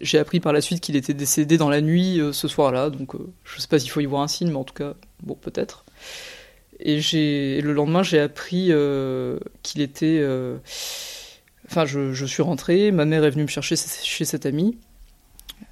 J'ai 0.00 0.18
appris 0.18 0.40
par 0.40 0.52
la 0.52 0.60
suite 0.60 0.80
qu'il 0.80 0.94
était 0.94 1.14
décédé 1.14 1.56
dans 1.56 1.70
la 1.70 1.80
nuit 1.80 2.20
ce 2.32 2.48
soir-là, 2.48 2.90
donc 2.90 3.14
je 3.44 3.60
sais 3.60 3.66
pas 3.66 3.78
s'il 3.78 3.90
faut 3.90 4.00
y 4.00 4.06
voir 4.06 4.22
un 4.22 4.28
signe, 4.28 4.50
mais 4.50 4.56
en 4.56 4.64
tout 4.64 4.74
cas, 4.74 4.94
bon, 5.22 5.34
peut-être. 5.34 5.84
Et 6.82 7.60
le 7.60 7.72
lendemain, 7.72 8.02
j'ai 8.02 8.20
appris 8.20 8.68
euh, 8.70 9.38
qu'il 9.62 9.82
était. 9.82 10.18
Euh, 10.20 10.56
enfin, 11.68 11.84
je, 11.84 12.12
je, 12.12 12.24
suis 12.24 12.42
rentré, 12.42 12.90
ma 12.90 13.04
mère 13.04 13.24
est 13.24 13.30
venue 13.30 13.42
me 13.42 13.48
chercher 13.48 13.76
chez 13.76 14.24
cette 14.24 14.46
amie. 14.46 14.78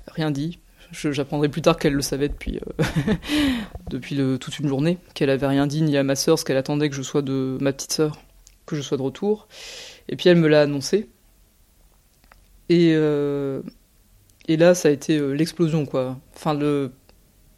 Rien 0.08 0.30
dit. 0.30 0.58
J'apprendrai 0.92 1.48
plus 1.48 1.62
tard 1.62 1.76
qu'elle 1.76 1.92
le 1.92 2.02
savait 2.02 2.28
depuis, 2.28 2.58
euh, 2.58 2.84
depuis 3.90 4.16
toute 4.40 4.58
une 4.58 4.68
journée, 4.68 4.98
qu'elle 5.14 5.30
avait 5.30 5.46
rien 5.46 5.66
dit 5.66 5.82
ni 5.82 5.96
à 5.96 6.02
ma 6.02 6.16
sœur, 6.16 6.38
ce 6.38 6.44
qu'elle 6.44 6.56
attendait 6.56 6.88
que 6.88 6.96
je 6.96 7.02
sois 7.02 7.22
de 7.22 7.58
ma 7.60 7.72
petite 7.72 7.92
sœur, 7.92 8.18
que 8.66 8.74
je 8.74 8.80
sois 8.80 8.96
de 8.96 9.02
retour. 9.02 9.48
Et 10.08 10.16
puis 10.16 10.28
elle 10.28 10.38
me 10.38 10.48
l'a 10.48 10.62
annoncé. 10.62 11.08
Et, 12.70 12.90
et 12.90 14.56
là, 14.56 14.74
ça 14.74 14.88
a 14.88 14.90
été 14.90 15.18
l'explosion, 15.34 15.86
quoi. 15.86 16.18
Enfin, 16.34 16.54
le 16.54 16.92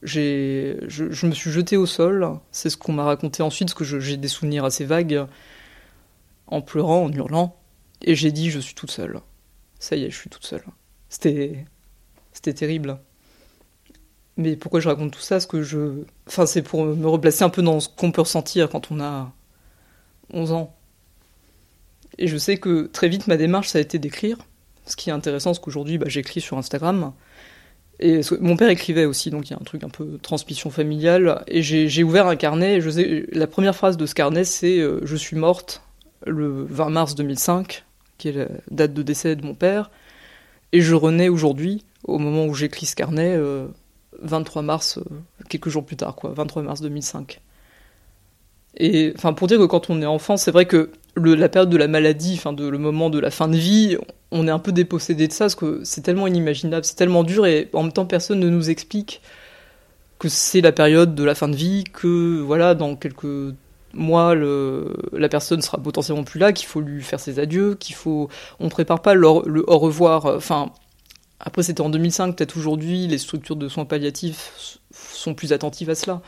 j'ai, 0.03 0.79
je, 0.89 1.27
me 1.27 1.33
suis 1.33 1.51
jeté 1.51 1.77
au 1.77 1.87
sol. 1.87 2.39
C'est 2.53 2.71
ce 2.71 2.77
qu'on 2.77 2.93
m'a 2.93 3.05
raconté 3.05 3.43
ensuite, 3.43 3.69
parce 3.69 3.79
que 3.79 4.01
j'ai 4.01 4.17
des 4.17 4.29
souvenirs 4.29 4.65
assez 4.65 4.85
vagues, 4.85 5.27
en 6.47 6.63
pleurant, 6.63 7.05
en 7.05 7.13
hurlant. 7.13 7.57
Et 8.03 8.15
j'ai 8.15 8.33
dit, 8.33 8.51
je 8.51 8.61
suis 8.61 8.75
toute 8.75 8.91
seule. 8.91 9.21
Ça 9.79 9.97
y 9.97 10.05
est, 10.05 10.11
je 10.11 10.17
suis 10.17 10.31
toute 10.31 10.45
seule. 10.45 10.65
C'était, 11.09 11.67
c'était 12.33 12.55
terrible. 12.55 12.99
Mais 14.41 14.57
pourquoi 14.57 14.81
je 14.81 14.89
raconte 14.89 15.13
tout 15.13 15.21
ça? 15.21 15.35
Parce 15.35 15.47
que 15.47 15.61
je, 15.61 16.03
enfin, 16.27 16.47
c'est 16.47 16.63
pour 16.63 16.85
me 16.85 17.07
replacer 17.07 17.45
un 17.45 17.51
peu 17.51 17.61
dans 17.61 17.79
ce 17.79 17.91
qu'on 17.91 18.11
peut 18.11 18.23
ressentir 18.23 18.71
quand 18.71 18.91
on 18.91 18.99
a 18.99 19.31
11 20.33 20.53
ans. 20.53 20.75
Et 22.17 22.27
je 22.27 22.39
sais 22.39 22.57
que 22.57 22.87
très 22.87 23.11
vite, 23.11 23.27
ma 23.27 23.37
démarche, 23.37 23.69
ça 23.69 23.79
a 23.79 23.83
été 23.83 23.99
d'écrire. 23.99 24.39
Ce 24.87 24.97
qui 24.97 25.11
est 25.11 25.13
intéressant, 25.13 25.53
c'est 25.53 25.61
qu'aujourd'hui, 25.61 25.99
bah, 25.99 26.07
j'écris 26.09 26.41
sur 26.41 26.57
Instagram. 26.57 27.13
Et 27.99 28.23
mon 28.41 28.57
père 28.57 28.71
écrivait 28.71 29.05
aussi, 29.05 29.29
donc 29.29 29.51
il 29.51 29.53
y 29.53 29.55
a 29.55 29.59
un 29.61 29.65
truc 29.65 29.85
un 29.85 29.91
peu 29.91 30.19
transmission 30.23 30.71
familiale. 30.71 31.45
Et 31.47 31.61
j'ai 31.61 32.03
ouvert 32.03 32.27
un 32.27 32.37
carnet. 32.37 32.81
La 33.33 33.47
première 33.47 33.77
phrase 33.77 33.99
de 33.99 34.07
ce 34.07 34.15
carnet, 34.15 34.45
c'est 34.45 34.79
euh, 34.79 35.01
Je 35.03 35.17
suis 35.17 35.37
morte 35.37 35.83
le 36.27 36.65
20 36.65 36.89
mars 36.89 37.15
2005, 37.15 37.85
qui 38.17 38.29
est 38.29 38.33
la 38.33 38.49
date 38.71 38.95
de 38.95 39.03
décès 39.03 39.37
de 39.37 39.45
mon 39.45 39.55
père. 39.55 39.91
Et 40.73 40.81
je 40.81 40.95
renais 40.95 41.29
aujourd'hui, 41.29 41.85
au 42.05 42.17
moment 42.17 42.47
où 42.47 42.55
j'écris 42.55 42.87
ce 42.87 42.97
carnet, 42.97 43.37
23 44.23 44.63
euh, 44.63 44.65
mars, 44.65 44.99
euh, 44.99 45.03
quelques 45.49 45.69
jours 45.69 45.85
plus 45.85 45.97
tard, 45.97 46.15
quoi, 46.15 46.33
23 46.35 46.63
mars 46.63 46.81
2005. 46.81 47.41
Et 48.77 49.13
enfin, 49.17 49.33
pour 49.33 49.49
dire 49.49 49.59
que 49.59 49.65
quand 49.65 49.91
on 49.91 50.01
est 50.01 50.07
enfant, 50.07 50.37
c'est 50.37 50.51
vrai 50.51 50.67
que 50.67 50.91
le, 51.15 51.35
la 51.35 51.49
période 51.49 51.71
de 51.71 51.77
la 51.77 51.89
maladie, 51.89 52.35
enfin, 52.35 52.53
de, 52.53 52.69
le 52.69 52.79
moment 52.79 53.11
de 53.11 53.19
la 53.19 53.31
fin 53.31 53.49
de 53.49 53.57
vie, 53.57 53.97
on 54.31 54.47
est 54.47 54.51
un 54.51 54.59
peu 54.59 54.73
dépossédé 54.73 55.27
de 55.27 55.33
ça 55.33 55.45
parce 55.45 55.55
que 55.55 55.81
c'est 55.85 56.03
tellement 56.03 56.27
inimaginable, 56.27 56.85
c'est 56.85 56.95
tellement 56.95 57.25
dur 57.25 57.47
et 57.47 57.69
en 57.73 57.83
même 57.83 57.93
temps 57.93 58.07
personne 58.07 58.39
ne 58.39 58.49
nous 58.49 58.71
explique 58.71 59.21
que 60.19 60.29
c'est 60.29 60.61
la 60.61 60.73
période 60.73 61.15
de 61.15 61.25
la 61.25 61.35
fin 61.35 61.49
de 61.49 61.57
vie, 61.57 61.85
que 61.85 62.41
voilà 62.41 62.75
dans 62.75 62.95
quelques 62.95 63.55
mois 63.93 64.35
le, 64.35 64.95
la 65.13 65.29
personne 65.29 65.63
sera 65.63 65.79
potentiellement 65.79 66.25
plus 66.25 66.39
là, 66.39 66.53
qu'il 66.53 66.69
faut 66.69 66.81
lui 66.81 67.03
faire 67.03 67.19
ses 67.19 67.39
adieux, 67.41 67.75
qu'il 67.75 67.97
faut 67.97 68.29
on 68.61 68.69
prépare 68.69 69.03
pas 69.03 69.15
le, 69.15 69.27
le 69.47 69.65
au 69.69 69.79
revoir. 69.79 70.27
Enfin 70.27 70.71
après 71.41 71.63
c'était 71.63 71.81
en 71.81 71.91
2005, 71.91 72.37
peut-être 72.37 72.57
aujourd'hui 72.57 73.07
les 73.07 73.19
structures 73.19 73.57
de 73.57 73.69
soins 73.69 73.87
palliatifs 73.87 74.79
sont 74.93 75.35
plus 75.35 75.53
attentives 75.53 75.91
à 75.91 75.95
cela. 75.95 76.23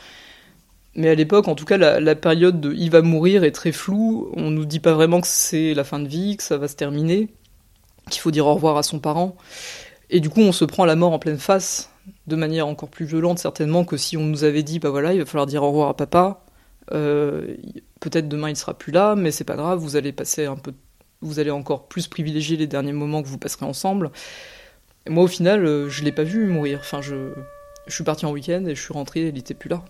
Mais 0.95 1.09
à 1.09 1.15
l'époque, 1.15 1.49
en 1.49 1.55
tout 1.55 1.65
cas, 1.65 1.79
la, 1.79 2.15
période 2.15 2.61
de 2.61 2.75
il 2.75 2.91
va 2.91 3.01
mourir 3.01 3.45
est 3.45 3.53
très 3.53 3.73
floue. 3.73 4.31
On 4.37 4.51
nous 4.51 4.67
dit 4.67 4.81
pas 4.81 4.93
vraiment 4.93 5.23
que 5.23 5.27
c'est 5.27 5.73
la 5.73 5.85
fin 5.85 5.99
de 5.99 6.07
vie, 6.07 6.37
que 6.37 6.43
ça 6.43 6.59
va 6.59 6.69
se 6.69 6.77
terminer 6.77 7.31
qu'il 8.11 8.21
faut 8.21 8.31
dire 8.31 8.47
au 8.47 8.55
revoir 8.55 8.77
à 8.77 8.83
son 8.83 8.99
parent. 8.99 9.37
Et 10.11 10.21
du 10.21 10.29
coup, 10.29 10.41
on 10.41 10.53
se 10.53 10.65
prend 10.65 10.85
la 10.85 10.97
mort 10.97 11.13
en 11.13 11.19
pleine 11.19 11.39
face. 11.39 11.91
de 12.27 12.37
manière 12.37 12.67
encore 12.67 12.89
plus 12.89 13.07
violente 13.07 13.39
certainement 13.39 13.85
que 13.85 13.97
si 13.97 14.17
on 14.17 14.25
nous 14.25 14.43
avait 14.43 14.65
dit 14.65 14.81
bah 14.81 14.91
voilà 14.91 15.13
il 15.13 15.21
va 15.21 15.25
falloir 15.25 15.47
dire 15.47 15.63
au 15.63 15.69
revoir 15.69 15.89
à 15.89 15.97
papa 15.97 16.45
euh, 16.91 17.55
peut-être 18.01 18.29
demain 18.29 18.51
il 18.51 18.57
sera 18.57 18.75
plus 18.75 18.91
là 18.91 19.15
mais 19.15 19.31
c'est 19.31 19.45
pas 19.45 19.55
grave 19.55 19.79
vous 19.79 19.95
allez 19.95 20.11
passer 20.11 20.47
un 20.47 20.57
peu 20.57 20.73
vous 21.21 21.39
allez 21.39 21.53
encore 21.53 21.87
plus 21.87 22.09
privilégier 22.09 22.57
les 22.57 22.67
derniers 22.67 22.93
moments 22.93 23.23
que 23.23 23.29
vous 23.29 23.39
passerez 23.39 23.67
ensemble 23.67 24.11
moi 25.09 25.25
au 25.25 25.29
final 25.29 25.65
euh, 25.65 25.89
je 25.89 26.05
l'ai 26.05 26.13
pas 26.13 26.23
vu 26.23 26.47
mourir 26.47 26.79
enfin 26.81 27.01
je 27.01 27.33
je 27.87 27.95
suis 27.95 28.05
parti 28.05 28.27
en 28.27 28.31
week-end 28.31 28.65
et 28.67 28.75
je 28.75 28.81
suis 28.81 28.93
rentré 28.93 29.29
il 29.29 29.39
était 29.39 29.55
plus 29.55 29.69
là 29.69 29.83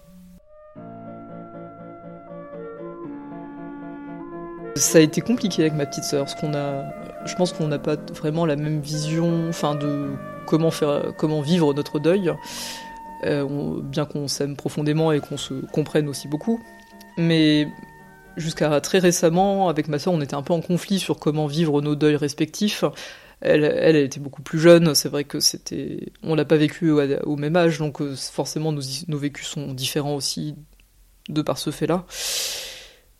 Ça 4.74 4.98
a 4.98 5.00
été 5.02 5.20
compliqué 5.20 5.62
avec 5.62 5.74
ma 5.74 5.84
petite 5.84 6.04
sœur, 6.04 6.24
parce 6.24 6.34
qu'on 6.34 6.54
a, 6.54 6.84
je 7.26 7.34
pense 7.34 7.52
qu'on 7.52 7.68
n'a 7.68 7.78
pas 7.78 7.96
vraiment 8.14 8.46
la 8.46 8.56
même 8.56 8.80
vision, 8.80 9.48
enfin 9.50 9.74
de 9.74 10.12
comment 10.46 10.70
faire, 10.70 11.12
comment 11.18 11.42
vivre 11.42 11.74
notre 11.74 11.98
deuil, 11.98 12.32
euh, 13.24 13.80
bien 13.82 14.06
qu'on 14.06 14.28
s'aime 14.28 14.56
profondément 14.56 15.12
et 15.12 15.20
qu'on 15.20 15.36
se 15.36 15.54
comprenne 15.72 16.08
aussi 16.08 16.26
beaucoup. 16.26 16.58
Mais 17.18 17.68
jusqu'à 18.38 18.80
très 18.80 18.98
récemment, 18.98 19.68
avec 19.68 19.88
ma 19.88 19.98
sœur, 19.98 20.14
on 20.14 20.22
était 20.22 20.34
un 20.34 20.42
peu 20.42 20.54
en 20.54 20.62
conflit 20.62 20.98
sur 20.98 21.18
comment 21.18 21.46
vivre 21.46 21.82
nos 21.82 21.94
deuils 21.94 22.16
respectifs. 22.16 22.82
Elle, 23.44 23.64
elle, 23.64 23.96
était 23.96 24.20
beaucoup 24.20 24.42
plus 24.42 24.60
jeune, 24.60 24.94
c'est 24.94 25.08
vrai 25.08 25.24
que 25.24 25.40
c'était, 25.40 26.12
on 26.22 26.36
l'a 26.36 26.44
pas 26.44 26.56
vécu 26.56 26.92
au, 26.92 27.36
même 27.36 27.56
âge, 27.56 27.78
donc 27.78 28.00
euh, 28.00 28.14
forcément 28.14 28.70
nos, 28.70 28.82
nos 29.08 29.18
vécus 29.18 29.48
sont 29.48 29.72
différents 29.72 30.14
aussi 30.14 30.54
de 31.28 31.42
par 31.42 31.58
ce 31.58 31.70
fait-là. 31.70 32.06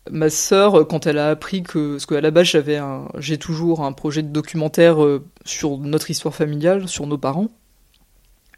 Ma 0.09 0.29
sœur, 0.29 0.87
quand 0.87 1.07
elle 1.07 1.17
a 1.17 1.29
appris 1.29 1.61
que, 1.61 1.93
parce 1.93 2.05
qu'à 2.05 2.21
la 2.21 2.31
base 2.31 2.47
j'avais 2.47 2.77
un, 2.77 3.09
j'ai 3.17 3.37
toujours 3.37 3.81
un 3.83 3.91
projet 3.91 4.23
de 4.23 4.29
documentaire 4.29 5.03
euh, 5.03 5.25
sur 5.43 5.77
notre 5.77 6.09
histoire 6.09 6.33
familiale, 6.33 6.87
sur 6.87 7.05
nos 7.05 7.17
parents, 7.17 7.49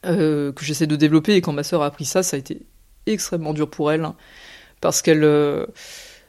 euh, 0.06 0.52
que 0.52 0.64
j'essaie 0.64 0.88
de 0.88 0.96
développer, 0.96 1.34
et 1.34 1.42
quand 1.42 1.54
ma 1.54 1.64
sœur 1.64 1.82
a 1.82 1.88
appris 1.88 2.06
ça, 2.06 2.22
ça 2.22 2.36
a 2.36 2.40
été 2.40 2.62
extrêmement 3.08 3.56
dur 3.56 3.72
pour 3.72 3.92
elle, 3.92 4.08
parce 4.82 5.02
qu'elle, 5.02 5.66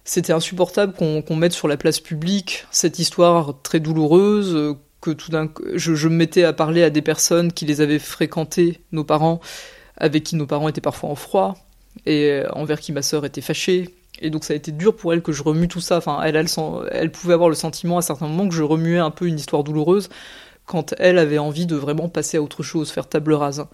c'était 0.04 0.32
insupportable 0.32 0.94
qu'on, 0.94 1.36
mette 1.36 1.52
sur 1.52 1.68
la 1.68 1.76
place 1.76 2.00
publique 2.00 2.64
cette 2.70 2.98
histoire 2.98 3.60
très 3.62 3.80
douloureuse, 3.80 4.76
que 5.00 5.10
tout 5.10 5.30
d'un 5.30 5.50
je, 5.74 5.94
je 5.94 6.08
me 6.08 6.16
mettais 6.16 6.44
à 6.44 6.52
parler 6.52 6.82
à 6.82 6.90
des 6.90 7.02
personnes 7.02 7.52
qui 7.52 7.64
les 7.64 7.80
avaient 7.80 7.98
fréquentées, 7.98 8.80
nos 8.92 9.04
parents, 9.04 9.40
avec 9.96 10.24
qui 10.24 10.36
nos 10.36 10.46
parents 10.46 10.68
étaient 10.68 10.80
parfois 10.80 11.10
en 11.10 11.14
froid, 11.14 11.56
et 12.04 12.42
envers 12.52 12.80
qui 12.80 12.92
ma 12.92 13.02
sœur 13.02 13.24
était 13.24 13.40
fâchée, 13.40 13.94
et 14.20 14.30
donc 14.30 14.44
ça 14.44 14.54
a 14.54 14.56
été 14.56 14.72
dur 14.72 14.96
pour 14.96 15.12
elle 15.12 15.22
que 15.22 15.32
je 15.32 15.42
remue 15.42 15.68
tout 15.68 15.80
ça. 15.80 15.98
Enfin, 15.98 16.20
elle, 16.22 16.36
elle, 16.36 16.48
elle 16.90 17.12
pouvait 17.12 17.34
avoir 17.34 17.48
le 17.48 17.54
sentiment 17.54 17.98
à 17.98 18.02
certains 18.02 18.28
moments 18.28 18.48
que 18.48 18.54
je 18.54 18.62
remuais 18.62 18.98
un 18.98 19.10
peu 19.10 19.26
une 19.26 19.36
histoire 19.38 19.64
douloureuse 19.64 20.08
quand 20.64 20.94
elle 20.98 21.18
avait 21.18 21.38
envie 21.38 21.66
de 21.66 21.76
vraiment 21.76 22.08
passer 22.08 22.38
à 22.38 22.42
autre 22.42 22.62
chose, 22.62 22.90
faire 22.90 23.08
table 23.08 23.32
rase. 23.34 23.64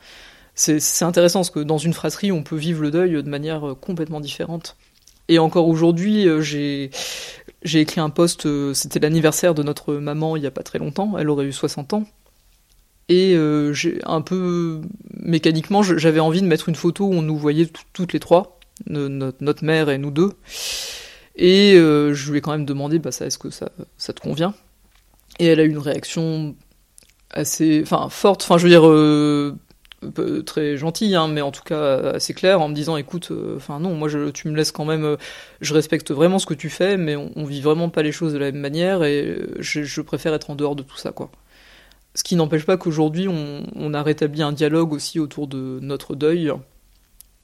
C'est 0.54 1.04
intéressant 1.04 1.40
parce 1.40 1.50
que 1.50 1.60
dans 1.60 1.78
une 1.78 1.94
fratrie, 1.94 2.30
on 2.30 2.42
peut 2.42 2.56
vivre 2.56 2.82
le 2.82 2.90
deuil 2.90 3.22
de 3.22 3.28
manière 3.28 3.70
euh, 3.70 3.74
complètement 3.74 4.20
différente. 4.20 4.76
Et 5.28 5.38
encore 5.38 5.66
aujourd'hui, 5.66 6.28
euh, 6.28 6.42
j'ai 6.42 6.90
j'ai 7.64 7.80
écrit 7.80 8.00
un 8.00 8.10
post, 8.10 8.46
euh, 8.46 8.74
c'était 8.74 9.00
l'anniversaire 9.00 9.54
de 9.54 9.62
notre 9.62 9.94
maman 9.94 10.36
il 10.36 10.40
n'y 10.40 10.46
a 10.46 10.50
pas 10.50 10.62
très 10.62 10.78
longtemps, 10.78 11.16
elle 11.18 11.30
aurait 11.30 11.46
eu 11.46 11.52
60 11.52 11.92
ans. 11.94 12.04
Et 13.08 13.36
j'ai 13.72 13.98
un 14.04 14.22
peu 14.22 14.80
mécaniquement, 15.12 15.82
j'avais 15.82 16.20
envie 16.20 16.40
de 16.40 16.46
mettre 16.46 16.70
une 16.70 16.74
photo 16.74 17.04
où 17.04 17.12
on 17.12 17.20
nous 17.20 17.36
voyait 17.36 17.68
toutes 17.92 18.14
les 18.14 18.20
trois, 18.20 18.58
notre, 18.86 19.64
mère 19.64 19.90
et 19.90 19.98
nous 19.98 20.10
deux. 20.10 20.30
Et 21.36 21.74
euh, 21.74 22.14
je 22.14 22.30
lui 22.30 22.38
ai 22.38 22.40
quand 22.40 22.52
même 22.52 22.66
demandé, 22.66 22.98
bah 22.98 23.12
ça, 23.12 23.26
est-ce 23.26 23.38
que 23.38 23.50
ça, 23.50 23.68
te 23.98 24.20
convient? 24.20 24.54
Et 25.38 25.46
elle 25.46 25.60
a 25.60 25.64
eu 25.64 25.70
une 25.70 25.78
réaction 25.78 26.54
assez, 27.30 27.80
enfin 27.82 28.08
forte, 28.10 28.42
enfin 28.42 28.58
je 28.58 28.64
veux 28.64 28.68
dire 28.68 28.86
euh, 28.86 29.56
très 30.44 30.76
gentille, 30.76 31.14
hein, 31.14 31.28
mais 31.28 31.40
en 31.40 31.50
tout 31.50 31.62
cas 31.62 32.12
assez 32.14 32.34
claire, 32.34 32.60
en 32.60 32.68
me 32.68 32.74
disant, 32.74 32.96
écoute, 32.96 33.30
euh, 33.30 33.56
enfin 33.56 33.80
non, 33.80 33.94
moi 33.94 34.08
tu 34.32 34.48
me 34.48 34.56
laisses 34.56 34.72
quand 34.72 34.84
même, 34.84 35.16
je 35.60 35.74
respecte 35.74 36.10
vraiment 36.10 36.38
ce 36.38 36.46
que 36.46 36.54
tu 36.54 36.70
fais, 36.70 36.96
mais 36.96 37.16
on, 37.16 37.44
vit 37.44 37.60
vraiment 37.60 37.88
pas 37.88 38.02
les 38.02 38.12
choses 38.12 38.32
de 38.32 38.38
la 38.38 38.52
même 38.52 38.60
manière, 38.60 39.04
et 39.04 39.38
je, 39.58 39.82
je 39.82 40.00
préfère 40.00 40.34
être 40.34 40.50
en 40.50 40.54
dehors 40.54 40.76
de 40.76 40.82
tout 40.82 40.96
ça, 40.96 41.12
quoi. 41.12 41.30
Ce 42.14 42.24
qui 42.24 42.36
n'empêche 42.36 42.66
pas 42.66 42.76
qu'aujourd'hui 42.76 43.26
on, 43.26 43.62
on, 43.74 43.94
a 43.94 44.02
rétabli 44.02 44.42
un 44.42 44.52
dialogue 44.52 44.92
aussi 44.92 45.18
autour 45.18 45.46
de 45.46 45.78
notre 45.80 46.14
deuil, 46.14 46.52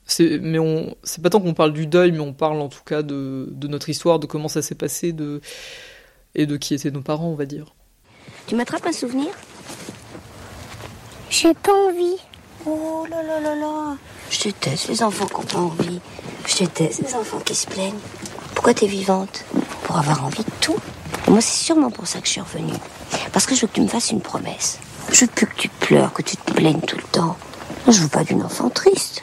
c'est 0.04 0.38
mais 0.40 0.58
on 0.58 0.94
c'est 1.04 1.22
pas 1.22 1.30
tant 1.30 1.40
qu'on 1.40 1.54
parle 1.54 1.72
du 1.72 1.86
deuil 1.86 2.12
mais 2.12 2.20
on 2.20 2.34
parle 2.34 2.60
en 2.60 2.68
tout 2.68 2.82
cas 2.84 3.02
de, 3.02 3.48
de 3.50 3.68
notre 3.68 3.88
histoire 3.88 4.18
de 4.18 4.26
comment 4.26 4.48
ça 4.48 4.60
s'est 4.60 4.74
passé 4.74 5.12
de 5.12 5.40
et 6.34 6.44
de 6.44 6.56
qui 6.58 6.74
étaient 6.74 6.90
nos 6.90 7.00
parents 7.00 7.28
on 7.28 7.34
va 7.34 7.46
dire. 7.46 7.74
Tu 8.46 8.56
m'attrapes 8.56 8.86
un 8.86 8.92
souvenir? 8.92 9.28
J'ai 11.30 11.52
pas 11.54 11.72
envie 11.72 12.16
oh 12.66 13.06
là 13.10 13.22
là 13.22 13.40
là 13.40 13.54
là. 13.54 13.96
Je 14.30 14.44
déteste 14.44 14.88
les 14.88 15.02
enfants 15.02 15.26
qui 15.26 15.36
ont 15.36 15.42
pas 15.42 15.58
envie. 15.58 16.00
Je 16.46 16.58
déteste 16.58 17.02
les 17.02 17.14
enfants 17.14 17.40
qui 17.44 17.54
se 17.54 17.66
plaignent. 17.66 17.98
Pourquoi 18.54 18.74
t'es 18.74 18.86
vivante? 18.86 19.44
Pour 19.84 19.98
avoir 19.98 20.24
envie 20.24 20.44
de 20.44 20.50
tout. 20.60 20.76
Moi 21.28 21.40
c'est 21.40 21.64
sûrement 21.64 21.90
pour 21.90 22.06
ça 22.06 22.20
que 22.20 22.26
je 22.26 22.32
suis 22.32 22.40
revenue. 22.40 22.78
Parce 23.32 23.46
que 23.46 23.54
je 23.54 23.62
veux 23.62 23.66
que 23.68 23.74
tu 23.74 23.80
me 23.80 23.88
fasses 23.88 24.10
une 24.10 24.20
promesse. 24.20 24.78
Je 25.10 25.22
veux 25.22 25.30
plus 25.30 25.46
que 25.46 25.56
tu 25.56 25.68
pleures 25.68 26.12
que 26.12 26.22
tu 26.22 26.36
te 26.36 26.52
plaignes 26.52 26.80
tout 26.80 26.96
le 26.96 27.02
temps. 27.02 27.36
Je 27.86 28.00
veux 28.00 28.08
pas 28.08 28.24
d'une 28.24 28.42
enfant 28.42 28.68
triste. 28.68 29.22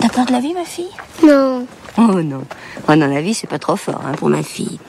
T'as 0.00 0.08
peur 0.08 0.26
de 0.26 0.32
la 0.32 0.40
vie, 0.40 0.54
ma 0.54 0.64
fille? 0.64 0.90
Non. 1.22 1.66
Oh 1.98 2.22
non. 2.22 2.44
Oh 2.88 2.94
non, 2.94 3.06
la 3.06 3.20
vie, 3.20 3.34
c'est 3.34 3.46
pas 3.46 3.58
trop 3.58 3.76
fort 3.76 4.00
hein, 4.04 4.12
pour 4.12 4.28
ma 4.28 4.42
fille. 4.42 4.80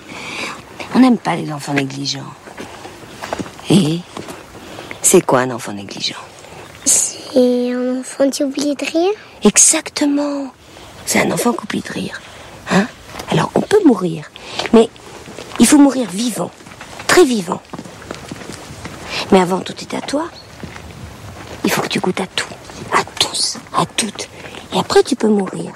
On 0.95 0.99
n'aime 0.99 1.17
pas 1.17 1.35
les 1.35 1.51
enfants 1.51 1.73
négligents. 1.73 2.33
Et 3.69 3.99
c'est 5.01 5.21
quoi 5.21 5.41
un 5.41 5.51
enfant 5.51 5.73
négligent? 5.73 6.15
C'est 6.85 7.73
un 7.73 7.99
enfant 7.99 8.29
qui 8.29 8.43
oublie 8.43 8.75
de 8.75 8.85
rire 8.85 9.11
Exactement. 9.43 10.51
C'est 11.05 11.19
un 11.21 11.31
enfant 11.31 11.53
qui 11.53 11.63
oublie 11.63 11.81
de 11.81 11.91
rire. 11.91 12.21
Hein 12.71 12.87
Alors, 13.29 13.51
on 13.55 13.61
peut 13.61 13.79
mourir, 13.85 14.29
mais 14.73 14.89
il 15.59 15.67
faut 15.67 15.77
mourir 15.77 16.09
vivant, 16.09 16.51
très 17.07 17.23
vivant. 17.23 17.61
Mais 19.31 19.39
avant 19.39 19.59
tout 19.59 19.73
est 19.81 19.93
à 19.93 20.01
toi, 20.01 20.25
il 21.63 21.71
faut 21.71 21.81
que 21.81 21.87
tu 21.87 21.99
goûtes 21.99 22.19
à 22.21 22.27
tout, 22.27 22.53
à 22.93 23.03
tous, 23.19 23.57
à 23.75 23.85
toutes. 23.85 24.27
Et 24.73 24.79
après, 24.79 25.03
tu 25.03 25.15
peux 25.15 25.27
mourir. 25.27 25.73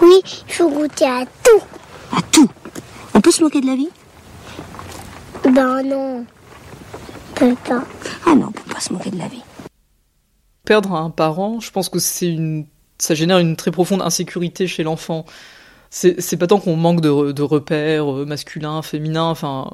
Oui, 0.00 0.20
il 0.48 0.52
faut 0.54 0.68
goûter 0.68 1.06
à 1.06 1.24
tout. 1.42 1.62
À 2.16 2.20
tout 2.30 2.48
On 3.14 3.20
peut 3.20 3.30
se 3.30 3.42
moquer 3.42 3.60
de 3.60 3.66
la 3.66 3.76
vie? 3.76 3.90
Ben 5.44 5.82
non. 5.82 6.24
On 6.24 7.34
peut 7.34 7.54
pas. 7.68 7.82
Ah 8.26 8.34
non, 8.34 8.46
on 8.48 8.52
peut 8.52 8.74
pas 8.74 8.80
se 8.80 8.92
moquer 8.92 9.10
de 9.10 9.18
la 9.18 9.28
vie. 9.28 9.42
Perdre 10.72 10.94
un 10.94 11.10
parent, 11.10 11.60
je 11.60 11.70
pense 11.70 11.90
que 11.90 11.98
c'est 11.98 12.32
une, 12.32 12.64
ça 12.96 13.14
génère 13.14 13.38
une 13.38 13.56
très 13.56 13.70
profonde 13.70 14.00
insécurité 14.00 14.66
chez 14.66 14.82
l'enfant. 14.82 15.26
C'est 15.90 16.38
pas 16.38 16.46
tant 16.46 16.60
qu'on 16.60 16.76
manque 16.76 17.02
de, 17.02 17.42
repères 17.42 18.10
euh, 18.10 18.24
masculins, 18.24 18.80
féminins, 18.80 19.26
enfin 19.26 19.68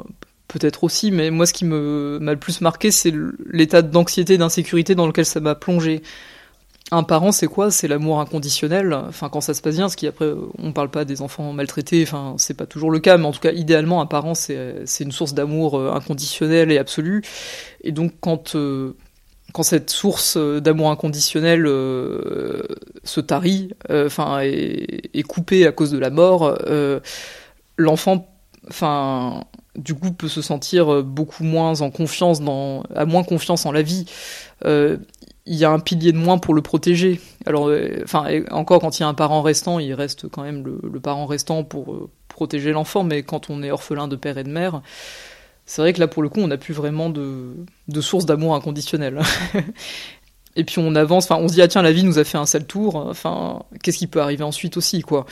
peut-être 0.48 0.82
aussi, 0.82 1.12
mais 1.12 1.30
moi 1.30 1.46
ce 1.46 1.52
qui 1.52 1.64
m'a 1.64 1.76
le 2.32 2.36
plus 2.36 2.60
marqué, 2.62 2.90
c'est 2.90 3.14
l'état 3.46 3.82
d'anxiété, 3.82 4.38
d'insécurité 4.38 4.96
dans 4.96 5.06
lequel 5.06 5.24
ça 5.24 5.38
m'a 5.38 5.54
plongé 5.54 6.02
un 6.90 7.04
parent, 7.04 7.30
c'est 7.30 7.46
quoi? 7.46 7.70
C'est 7.70 7.86
l'amour 7.86 8.18
inconditionnel. 8.18 8.92
Enfin, 8.92 9.28
quand 9.28 9.40
ça 9.40 9.54
se 9.54 9.62
passe 9.62 9.76
bien, 9.76 9.88
ce 9.88 9.96
qui 9.96 10.08
après, 10.08 10.32
on 10.58 10.72
parle 10.72 10.90
pas 10.90 11.04
des 11.04 11.22
enfants 11.22 11.52
maltraités. 11.52 12.02
Enfin, 12.02 12.34
c'est 12.38 12.54
pas 12.54 12.66
toujours 12.66 12.90
le 12.90 12.98
cas, 12.98 13.18
mais 13.18 13.26
en 13.26 13.32
tout 13.32 13.38
cas, 13.38 13.52
idéalement, 13.52 14.00
un 14.00 14.06
parent, 14.06 14.34
c'est 14.34 14.82
c'est 14.84 15.04
une 15.04 15.12
source 15.12 15.32
d'amour 15.32 15.78
euh, 15.78 15.92
inconditionnel 15.92 16.72
et 16.72 16.78
absolu. 16.78 17.22
Et 17.84 17.92
donc, 17.92 18.14
quand 18.20 18.56
euh, 18.56 18.96
quand 19.52 19.62
cette 19.62 19.90
source 19.90 20.36
euh, 20.36 20.60
d'amour 20.60 20.90
inconditionnel 20.90 21.64
se 23.04 23.20
tarit, 23.20 23.70
enfin, 23.90 24.40
est, 24.40 25.26
coupée 25.26 25.66
à 25.66 25.72
cause 25.72 25.90
de 25.90 25.98
la 25.98 26.10
mort, 26.10 26.58
l'enfant, 27.76 28.28
enfin, 28.68 29.44
du 29.76 29.94
coup, 29.94 30.12
peut 30.12 30.28
se 30.28 30.42
sentir 30.42 31.02
beaucoup 31.02 31.44
moins 31.44 31.80
en 31.80 31.90
confiance 31.90 32.40
dans, 32.40 32.82
a 32.94 33.04
moins 33.04 33.24
confiance 33.24 33.66
en 33.66 33.72
la 33.72 33.82
vie 33.82 34.06
il 35.48 35.56
y 35.56 35.64
a 35.64 35.70
un 35.70 35.80
pilier 35.80 36.12
de 36.12 36.18
moins 36.18 36.38
pour 36.38 36.54
le 36.54 36.62
protéger. 36.62 37.20
Alors, 37.46 37.68
euh, 37.68 38.00
enfin, 38.04 38.26
encore 38.50 38.80
quand 38.80 38.98
il 38.98 39.02
y 39.02 39.04
a 39.04 39.08
un 39.08 39.14
parent 39.14 39.42
restant, 39.42 39.78
il 39.78 39.94
reste 39.94 40.28
quand 40.28 40.42
même 40.42 40.62
le, 40.64 41.00
parent 41.00 41.26
restant 41.26 41.64
pour 41.64 41.94
euh, 41.94 42.10
protéger 42.28 42.72
l'enfant, 42.72 43.02
mais 43.02 43.22
quand 43.22 43.50
on 43.50 43.62
est 43.62 43.70
orphelin 43.70 44.08
de 44.08 44.16
père 44.16 44.36
et 44.36 44.44
de 44.44 44.50
mère, 44.50 44.82
c'est 45.68 45.82
vrai 45.82 45.92
que 45.92 46.00
là, 46.00 46.08
pour 46.08 46.22
le 46.22 46.30
coup, 46.30 46.40
on 46.40 46.48
n'a 46.48 46.56
plus 46.56 46.72
vraiment 46.72 47.10
de, 47.10 47.54
source 48.00 48.24
d'amour 48.24 48.54
inconditionnel. 48.54 49.20
et 50.56 50.64
puis 50.64 50.78
on 50.78 50.94
avance, 50.94 51.24
enfin, 51.24 51.36
on 51.36 51.46
se 51.46 51.52
dit, 51.52 51.62
ah 51.62 51.68
tiens, 51.68 51.82
la 51.82 51.92
vie 51.92 52.04
nous 52.04 52.18
a 52.18 52.24
fait 52.24 52.38
un 52.38 52.46
sale 52.46 52.66
tour, 52.66 52.96
enfin, 52.96 53.62
qu'est-ce 53.82 53.98
qui 53.98 54.06
peut 54.06 54.22
arriver 54.22 54.44
ensuite 54.44 54.78
aussi, 54.78 55.02
quoi. 55.02 55.26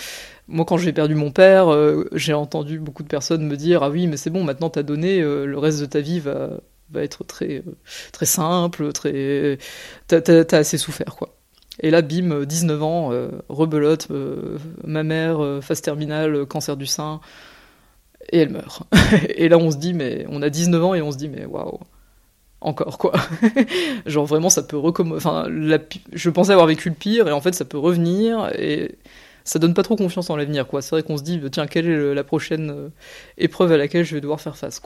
Moi, 0.46 0.66
quand 0.66 0.76
j'ai 0.76 0.92
perdu 0.92 1.14
mon 1.14 1.30
père, 1.30 1.72
euh, 1.72 2.08
j'ai 2.12 2.34
entendu 2.34 2.78
beaucoup 2.78 3.02
de 3.02 3.08
personnes 3.08 3.46
me 3.46 3.56
dire, 3.56 3.82
ah 3.82 3.88
oui, 3.88 4.06
mais 4.06 4.18
c'est 4.18 4.30
bon, 4.30 4.44
maintenant 4.44 4.68
t'as 4.68 4.82
donné, 4.82 5.20
le 5.20 5.58
reste 5.58 5.80
de 5.80 5.86
ta 5.86 6.00
vie 6.00 6.20
va 6.20 6.60
être 6.94 7.24
très, 7.24 7.62
euh, 7.66 7.76
très 8.12 8.26
simple, 8.26 8.92
très. 8.92 9.58
T'as, 10.06 10.58
assez 10.58 10.78
souffert, 10.78 11.16
quoi. 11.16 11.34
Et 11.80 11.90
là, 11.90 12.02
bim, 12.02 12.44
19 12.44 12.82
ans, 12.82 13.12
euh, 13.12 13.28
rebelote, 13.48 14.08
euh, 14.10 14.58
ma 14.84 15.02
mère, 15.02 15.40
phase 15.62 15.82
terminale, 15.82 16.46
cancer 16.46 16.76
du 16.76 16.86
sein, 16.86 17.20
et 18.30 18.38
elle 18.38 18.50
meurt. 18.50 18.83
et 19.28 19.49
là, 19.49 19.59
on 19.59 19.71
se 19.71 19.76
dit, 19.76 19.95
mais 19.95 20.26
on 20.28 20.42
a 20.42 20.50
19 20.50 20.85
ans 20.85 20.95
et 20.95 21.02
on 21.02 21.12
se 21.12 21.16
dit, 21.16 21.28
mais 21.28 21.45
waouh. 21.45 21.80
encore 22.61 22.99
quoi. 22.99 23.12
Genre 24.06 24.26
vraiment 24.26 24.50
ça 24.50 24.62
peut 24.62 24.76
recommencer. 24.76 25.26
Enfin, 25.26 25.47
je 26.12 26.30
pensais 26.30 26.52
avoir 26.52 26.66
vécu 26.66 26.88
le 26.88 26.95
pire 26.95 27.28
et 27.28 27.33
en 27.33 27.40
fait 27.40 27.54
ça 27.54 27.64
peut 27.64 27.78
revenir 27.78 28.50
et 28.59 28.97
ça 29.45 29.59
donne 29.59 29.75
pas 29.75 29.85
trop 29.85 29.97
confiance 29.97 30.30
en 30.30 30.37
l'avenir 30.37 30.66
quoi. 30.66 30.83
C'est 30.83 30.90
vrai 30.90 31.02
qu'on 31.02 31.16
se 31.16 31.23
dit 31.23 31.40
tiens 31.52 31.66
quelle 31.66 31.88
est 31.88 32.14
la 32.14 32.25
prochaine 32.25 32.71
euh, 32.71 32.88
épreuve 33.38 33.73
à 33.73 33.76
laquelle 33.76 34.04
je 34.04 34.14
vais 34.14 34.21
devoir 34.21 34.40
faire 34.40 34.56
face 34.56 34.80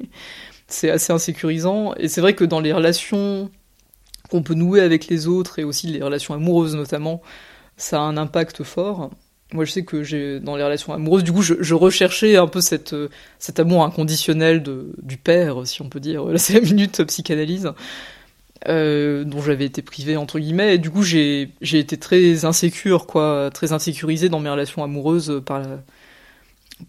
c'est 0.68 0.90
assez 0.90 1.12
insécurisant 1.12 1.94
et 1.94 2.08
c'est 2.08 2.20
vrai 2.20 2.34
que 2.34 2.44
dans 2.44 2.60
les 2.60 2.72
relations 2.72 3.50
qu'on 4.30 4.42
peut 4.42 4.54
nouer 4.54 4.80
avec 4.80 5.08
les 5.08 5.26
autres 5.26 5.58
et 5.58 5.64
aussi 5.64 5.88
les 5.88 6.02
relations 6.02 6.34
amoureuses 6.34 6.76
notamment, 6.76 7.20
ça 7.76 7.98
a 7.98 8.02
un 8.02 8.16
impact 8.16 8.62
fort. 8.62 9.10
Moi, 9.52 9.64
je 9.64 9.72
sais 9.72 9.82
que 9.84 10.02
j'ai 10.02 10.38
dans 10.38 10.56
les 10.56 10.62
relations 10.62 10.92
amoureuses, 10.92 11.24
du 11.24 11.32
coup, 11.32 11.42
je, 11.42 11.74
recherchais 11.74 12.36
un 12.36 12.46
peu 12.46 12.60
cette, 12.60 12.92
euh, 12.92 13.08
cet 13.38 13.58
amour 13.58 13.84
inconditionnel 13.84 14.62
de, 14.62 14.92
du 15.02 15.16
père, 15.16 15.66
si 15.66 15.82
on 15.82 15.88
peut 15.88 16.00
dire. 16.00 16.24
Là, 16.24 16.38
c'est 16.38 16.54
la 16.54 16.60
minute 16.60 17.02
psychanalyse. 17.04 17.72
Euh, 18.68 19.24
dont 19.24 19.40
j'avais 19.40 19.64
été 19.64 19.80
privé 19.80 20.18
entre 20.18 20.38
guillemets 20.38 20.74
et 20.74 20.78
du 20.78 20.90
coup 20.90 21.02
j'ai 21.02 21.48
j'ai 21.62 21.78
été 21.78 21.96
très 21.96 22.44
insécure 22.44 23.06
quoi 23.06 23.48
très 23.54 23.72
insécurisé 23.72 24.28
dans 24.28 24.38
mes 24.38 24.50
relations 24.50 24.84
amoureuses 24.84 25.40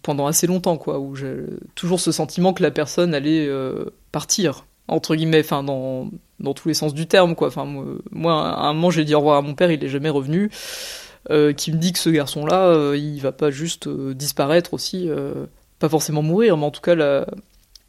pendant 0.02 0.26
assez 0.26 0.46
longtemps 0.46 0.76
quoi 0.76 0.98
où 0.98 1.16
j'ai 1.16 1.36
toujours 1.74 1.98
ce 1.98 2.12
sentiment 2.12 2.52
que 2.52 2.62
la 2.62 2.70
personne 2.70 3.14
allait 3.14 3.46
euh, 3.46 3.86
partir 4.12 4.66
entre 4.86 5.16
guillemets 5.16 5.40
enfin 5.40 5.62
dans 5.62 6.10
dans 6.40 6.52
tous 6.52 6.68
les 6.68 6.74
sens 6.74 6.92
du 6.92 7.06
terme 7.06 7.34
quoi 7.34 7.48
enfin 7.48 7.64
moi 8.10 8.50
à 8.50 8.66
un 8.66 8.74
moment 8.74 8.90
j'ai 8.90 9.06
dit 9.06 9.14
au 9.14 9.20
revoir 9.20 9.38
à 9.38 9.42
mon 9.42 9.54
père 9.54 9.70
il 9.70 9.82
est 9.82 9.88
jamais 9.88 10.10
revenu 10.10 10.50
euh, 11.30 11.52
qui 11.52 11.72
me 11.72 11.78
dit 11.78 11.92
que 11.92 11.98
ce 11.98 12.10
garçon 12.10 12.46
là 12.46 12.66
euh, 12.66 12.96
il 12.96 13.20
va 13.20 13.32
pas 13.32 13.50
juste 13.50 13.88
disparaître 13.88 14.74
aussi 14.74 15.08
pas 15.78 15.88
forcément 15.88 16.22
mourir 16.22 16.56
mais 16.56 16.64
en 16.64 16.70
tout 16.70 16.80
cas 16.80 16.94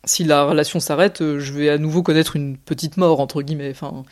si 0.05 0.23
la 0.23 0.43
relation 0.43 0.79
s'arrête, 0.79 1.21
euh, 1.21 1.39
je 1.39 1.53
vais 1.53 1.69
à 1.69 1.77
nouveau 1.77 2.03
connaître 2.03 2.35
une 2.35 2.57
petite 2.57 2.97
mort 2.97 3.19
entre 3.19 3.41
guillemets. 3.41 3.71
Enfin, 3.71 4.03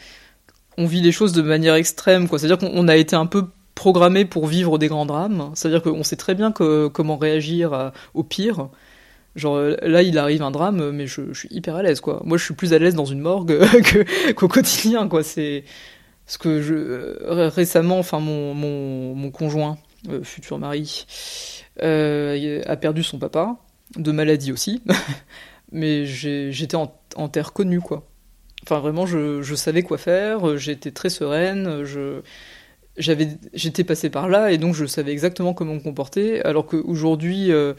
on 0.77 0.85
vit 0.85 1.01
les 1.01 1.11
choses 1.11 1.33
de 1.33 1.41
manière 1.41 1.75
extrême, 1.75 2.27
quoi. 2.27 2.39
C'est-à-dire 2.39 2.57
qu'on 2.57 2.87
a 2.87 2.95
été 2.95 3.15
un 3.15 3.25
peu 3.25 3.47
programmé 3.75 4.25
pour 4.25 4.47
vivre 4.47 4.77
des 4.77 4.87
grands 4.87 5.05
drames. 5.05 5.51
C'est-à-dire 5.53 5.81
qu'on 5.81 6.03
sait 6.03 6.15
très 6.15 6.35
bien 6.35 6.51
comment 6.51 7.17
réagir 7.17 7.91
au 8.13 8.23
pire. 8.23 8.69
Genre 9.35 9.59
là, 9.81 10.01
il 10.01 10.17
arrive 10.17 10.41
un 10.43 10.51
drame, 10.51 10.91
mais 10.91 11.07
je, 11.07 11.33
suis 11.33 11.49
hyper 11.51 11.75
à 11.75 11.83
l'aise, 11.83 12.01
quoi. 12.01 12.21
Moi, 12.25 12.37
je 12.37 12.43
suis 12.43 12.53
plus 12.53 12.73
à 12.73 12.79
l'aise 12.79 12.95
dans 12.95 13.05
une 13.05 13.19
morgue 13.19 13.59
qu'au 14.35 14.47
quotidien, 14.47 15.07
quoi. 15.07 15.23
C'est 15.23 15.63
ce 16.25 16.37
que 16.37 16.49
euh, 16.49 17.49
récemment, 17.49 17.99
enfin 17.99 18.19
mon, 18.19 18.53
mon, 18.53 19.15
mon 19.15 19.31
conjoint, 19.31 19.77
euh, 20.09 20.23
futur 20.23 20.59
mari, 20.59 21.05
a 21.79 22.75
perdu 22.77 23.03
son 23.03 23.19
papa 23.19 23.57
de 23.97 24.11
maladie 24.11 24.51
aussi. 24.51 24.81
mais 25.71 26.05
j'étais 26.05 26.77
en, 26.77 27.27
terre 27.29 27.53
connue, 27.53 27.81
quoi. 27.81 28.07
Enfin, 28.63 28.79
vraiment, 28.79 29.05
je, 29.05 29.55
savais 29.55 29.83
quoi 29.83 29.97
faire, 29.97 30.57
j'étais 30.57 30.91
très 30.91 31.09
sereine, 31.09 31.83
j'étais 32.97 33.83
passé 33.83 34.09
par 34.09 34.27
là 34.27 34.51
et 34.51 34.57
donc 34.57 34.75
je 34.75 34.85
savais 34.85 35.11
exactement 35.11 35.53
comment 35.53 35.75
me 35.75 35.79
comporter 35.79 36.43
alors 36.43 36.65
qu'aujourd'hui 36.65 37.51
euh, 37.51 37.73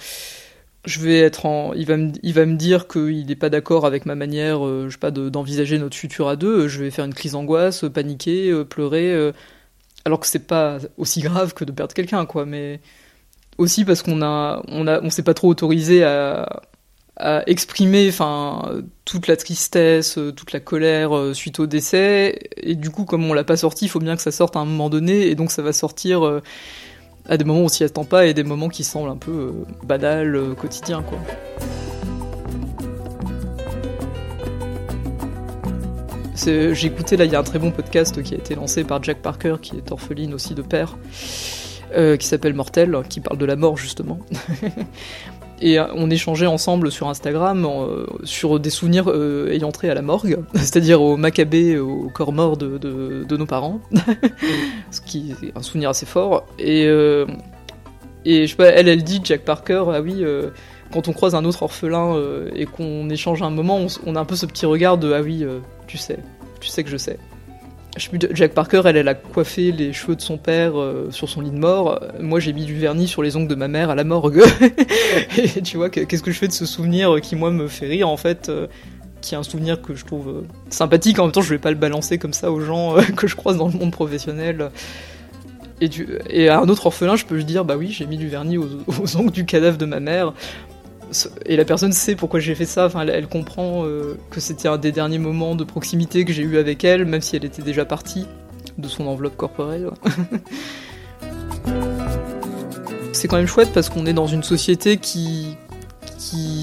je 0.84 1.00
vais 1.00 1.20
être 1.20 1.46
en 1.46 1.72
il 1.74 1.86
va 1.86 1.96
me 1.96 2.12
il 2.22 2.34
va 2.34 2.46
me 2.46 2.56
dire 2.56 2.88
qu'il 2.88 3.26
n'est 3.26 3.36
pas 3.36 3.50
d'accord 3.50 3.86
avec 3.86 4.06
ma 4.06 4.14
manière 4.14 4.66
euh, 4.66 4.86
je 4.88 4.92
sais 4.92 4.98
pas 4.98 5.10
d'envisager 5.10 5.78
notre 5.78 5.96
futur 5.96 6.28
à 6.28 6.36
deux. 6.36 6.68
Je 6.68 6.82
vais 6.82 6.90
faire 6.90 7.04
une 7.04 7.14
crise 7.14 7.32
d'angoisse 7.32 7.84
paniquer 7.92 8.50
euh, 8.50 8.64
pleurer 8.64 9.32
alors 10.04 10.20
que 10.20 10.26
c'est 10.26 10.46
pas 10.46 10.78
aussi 10.96 11.20
grave 11.20 11.54
que 11.54 11.64
de 11.64 11.72
perdre 11.72 11.94
quelqu'un 11.94 12.26
quoi. 12.26 12.46
Mais 12.46 12.80
aussi 13.58 13.84
parce 13.84 14.02
qu'on 14.02 14.22
a 14.22 14.62
on 14.68 14.86
a 14.86 15.00
on 15.02 15.10
s'est 15.10 15.22
pas 15.22 15.34
trop 15.34 15.48
autorisé 15.48 16.04
à 16.04 16.62
à 17.16 17.42
exprimer 17.46 18.08
enfin 18.08 18.82
toute 19.04 19.26
la 19.26 19.36
tristesse, 19.36 20.18
euh, 20.18 20.32
toute 20.32 20.52
la 20.52 20.60
colère 20.60 21.16
euh, 21.16 21.34
suite 21.34 21.60
au 21.60 21.66
décès. 21.66 22.38
Et 22.56 22.74
du 22.74 22.90
coup 22.90 23.04
comme 23.04 23.24
on 23.24 23.34
l'a 23.34 23.44
pas 23.44 23.56
sorti, 23.56 23.86
il 23.86 23.88
faut 23.88 24.00
bien 24.00 24.16
que 24.16 24.22
ça 24.22 24.32
sorte 24.32 24.56
à 24.56 24.60
un 24.60 24.64
moment 24.64 24.90
donné. 24.90 25.26
Et 25.28 25.34
donc 25.34 25.50
ça 25.50 25.62
va 25.62 25.72
sortir 25.72 26.26
euh, 26.26 26.40
à 27.28 27.36
des 27.36 27.44
moments 27.44 27.60
où 27.60 27.64
on 27.64 27.68
s'y 27.68 27.84
attend 27.84 28.04
pas 28.04 28.26
et 28.26 28.34
des 28.34 28.44
moments 28.44 28.68
qui 28.68 28.84
semblent 28.84 29.10
un 29.10 29.16
peu 29.16 29.52
banals, 29.84 30.54
quotidiens 30.58 31.02
quoi. 31.02 31.18
J'ai 36.44 36.86
écouté 36.86 37.16
là, 37.16 37.24
il 37.24 37.30
y 37.30 37.36
a 37.36 37.38
un 37.38 37.44
très 37.44 37.60
bon 37.60 37.70
podcast 37.70 38.20
qui 38.22 38.34
a 38.34 38.36
été 38.36 38.56
lancé 38.56 38.82
par 38.82 39.00
Jack 39.02 39.18
Parker, 39.18 39.56
qui 39.62 39.76
est 39.76 39.92
orpheline 39.92 40.34
aussi 40.34 40.54
de 40.54 40.62
père, 40.62 40.96
qui 41.94 42.26
s'appelle 42.26 42.54
Mortel, 42.54 43.02
qui 43.08 43.20
parle 43.20 43.38
de 43.38 43.44
la 43.44 43.54
mort 43.54 43.76
justement. 43.76 44.18
et 45.62 45.78
euh, 45.78 45.86
on 45.94 46.10
échangeait 46.10 46.46
ensemble 46.46 46.90
sur 46.90 47.08
Instagram 47.08 47.64
euh, 47.64 48.04
sur 48.24 48.58
des 48.58 48.68
souvenirs 48.68 49.08
euh, 49.08 49.52
ayant 49.52 49.70
trait 49.70 49.88
à 49.88 49.94
la 49.94 50.02
morgue, 50.02 50.40
c'est-à-dire 50.54 51.00
au 51.00 51.16
macabé, 51.16 51.78
au 51.78 52.10
corps 52.12 52.32
mort 52.32 52.56
de, 52.56 52.78
de, 52.78 53.36
nos 53.36 53.46
parents, 53.46 53.80
ce 54.90 55.00
qui 55.00 55.34
est 55.42 55.56
un 55.56 55.62
souvenir 55.62 55.90
assez 55.90 56.04
fort. 56.04 56.46
Et, 56.58 56.84
je 56.84 58.46
sais 58.46 58.56
pas, 58.56 58.66
elle, 58.66 58.88
elle 58.88 59.04
dit, 59.04 59.20
Jack 59.24 59.42
Parker, 59.42 59.84
ah 59.92 60.00
oui, 60.00 60.24
quand 60.92 61.08
on 61.08 61.12
croise 61.12 61.34
un 61.34 61.44
autre 61.44 61.62
orphelin 61.62 62.16
et 62.54 62.66
qu'on 62.66 63.08
échange 63.08 63.42
un 63.42 63.50
moment, 63.50 63.80
on, 64.04 64.16
a 64.16 64.20
un 64.20 64.24
peu 64.24 64.36
ce 64.36 64.46
petit 64.46 64.66
regard 64.66 64.98
de, 64.98 65.12
ah 65.12 65.22
oui, 65.22 65.44
tu 65.86 65.96
sais, 65.96 66.18
tu 66.60 66.68
sais 66.68 66.84
que 66.84 66.90
je 66.90 66.96
sais 66.96 67.18
Jack 67.98 68.54
Parker, 68.54 68.82
elle, 68.86 69.06
a 69.06 69.14
coiffé 69.14 69.70
les 69.70 69.92
cheveux 69.92 70.16
de 70.16 70.22
son 70.22 70.38
père 70.38 70.80
euh, 70.80 71.08
sur 71.10 71.28
son 71.28 71.42
lit 71.42 71.50
de 71.50 71.58
mort. 71.58 72.00
Moi, 72.20 72.40
j'ai 72.40 72.54
mis 72.54 72.64
du 72.64 72.74
vernis 72.74 73.06
sur 73.06 73.22
les 73.22 73.36
ongles 73.36 73.48
de 73.48 73.54
ma 73.54 73.68
mère 73.68 73.90
à 73.90 73.94
la 73.94 74.04
morgue. 74.04 74.42
et 75.36 75.60
tu 75.60 75.76
vois, 75.76 75.90
qu'est-ce 75.90 76.22
que 76.22 76.30
je 76.30 76.38
fais 76.38 76.48
de 76.48 76.52
ce 76.52 76.64
souvenir 76.64 77.20
qui, 77.20 77.36
moi, 77.36 77.50
me 77.50 77.68
fait 77.68 77.86
rire, 77.86 78.08
en 78.08 78.16
fait 78.16 78.48
euh, 78.48 78.66
qui 79.20 79.34
est 79.34 79.38
un 79.38 79.42
souvenir 79.42 79.82
que 79.82 79.94
je 79.94 80.06
trouve 80.06 80.28
euh, 80.28 80.42
sympathique. 80.70 81.18
En 81.18 81.24
même 81.24 81.32
temps, 81.32 81.42
je 81.42 81.50
vais 81.50 81.58
pas 81.58 81.70
le 81.70 81.76
balancer 81.76 82.16
comme 82.16 82.32
ça 82.32 82.50
aux 82.50 82.60
gens 82.60 82.96
que 83.16 83.26
je 83.26 83.36
croise 83.36 83.58
dans 83.58 83.68
le 83.68 83.74
monde 83.74 83.92
professionnel. 83.92 84.70
Et, 86.30 86.48
à 86.48 86.60
un 86.60 86.68
autre 86.68 86.86
orphelin, 86.86 87.16
je 87.16 87.26
peux 87.26 87.42
dire, 87.42 87.64
bah 87.64 87.76
oui, 87.76 87.90
j'ai 87.90 88.06
mis 88.06 88.16
du 88.16 88.28
vernis 88.28 88.56
aux 88.56 89.16
ongles 89.16 89.32
du 89.32 89.44
cadavre 89.44 89.76
de 89.76 89.84
ma 89.84 90.00
mère 90.00 90.32
et 91.46 91.56
la 91.56 91.64
personne 91.64 91.92
sait 91.92 92.14
pourquoi 92.16 92.40
j'ai 92.40 92.54
fait 92.54 92.66
ça. 92.66 92.86
Enfin, 92.86 93.06
elle, 93.06 93.26
comprend 93.26 93.84
euh, 93.84 94.18
que 94.30 94.40
c'était 94.40 94.68
un 94.68 94.78
des 94.78 94.92
derniers 94.92 95.18
moments 95.18 95.54
de 95.54 95.64
proximité 95.64 96.24
que 96.24 96.32
j'ai 96.32 96.42
eu 96.42 96.58
avec 96.58 96.84
elle, 96.84 97.04
même 97.04 97.20
si 97.20 97.36
elle 97.36 97.44
était 97.44 97.62
déjà 97.62 97.84
partie 97.84 98.26
de 98.78 98.88
son 98.88 99.06
enveloppe 99.06 99.36
corporelle. 99.36 99.90
c'est 103.12 103.28
quand 103.28 103.36
même 103.36 103.46
chouette 103.46 103.72
parce 103.72 103.88
qu'on 103.88 104.06
est 104.06 104.12
dans 104.12 104.26
une 104.26 104.42
société 104.42 104.96
qui 104.96 105.56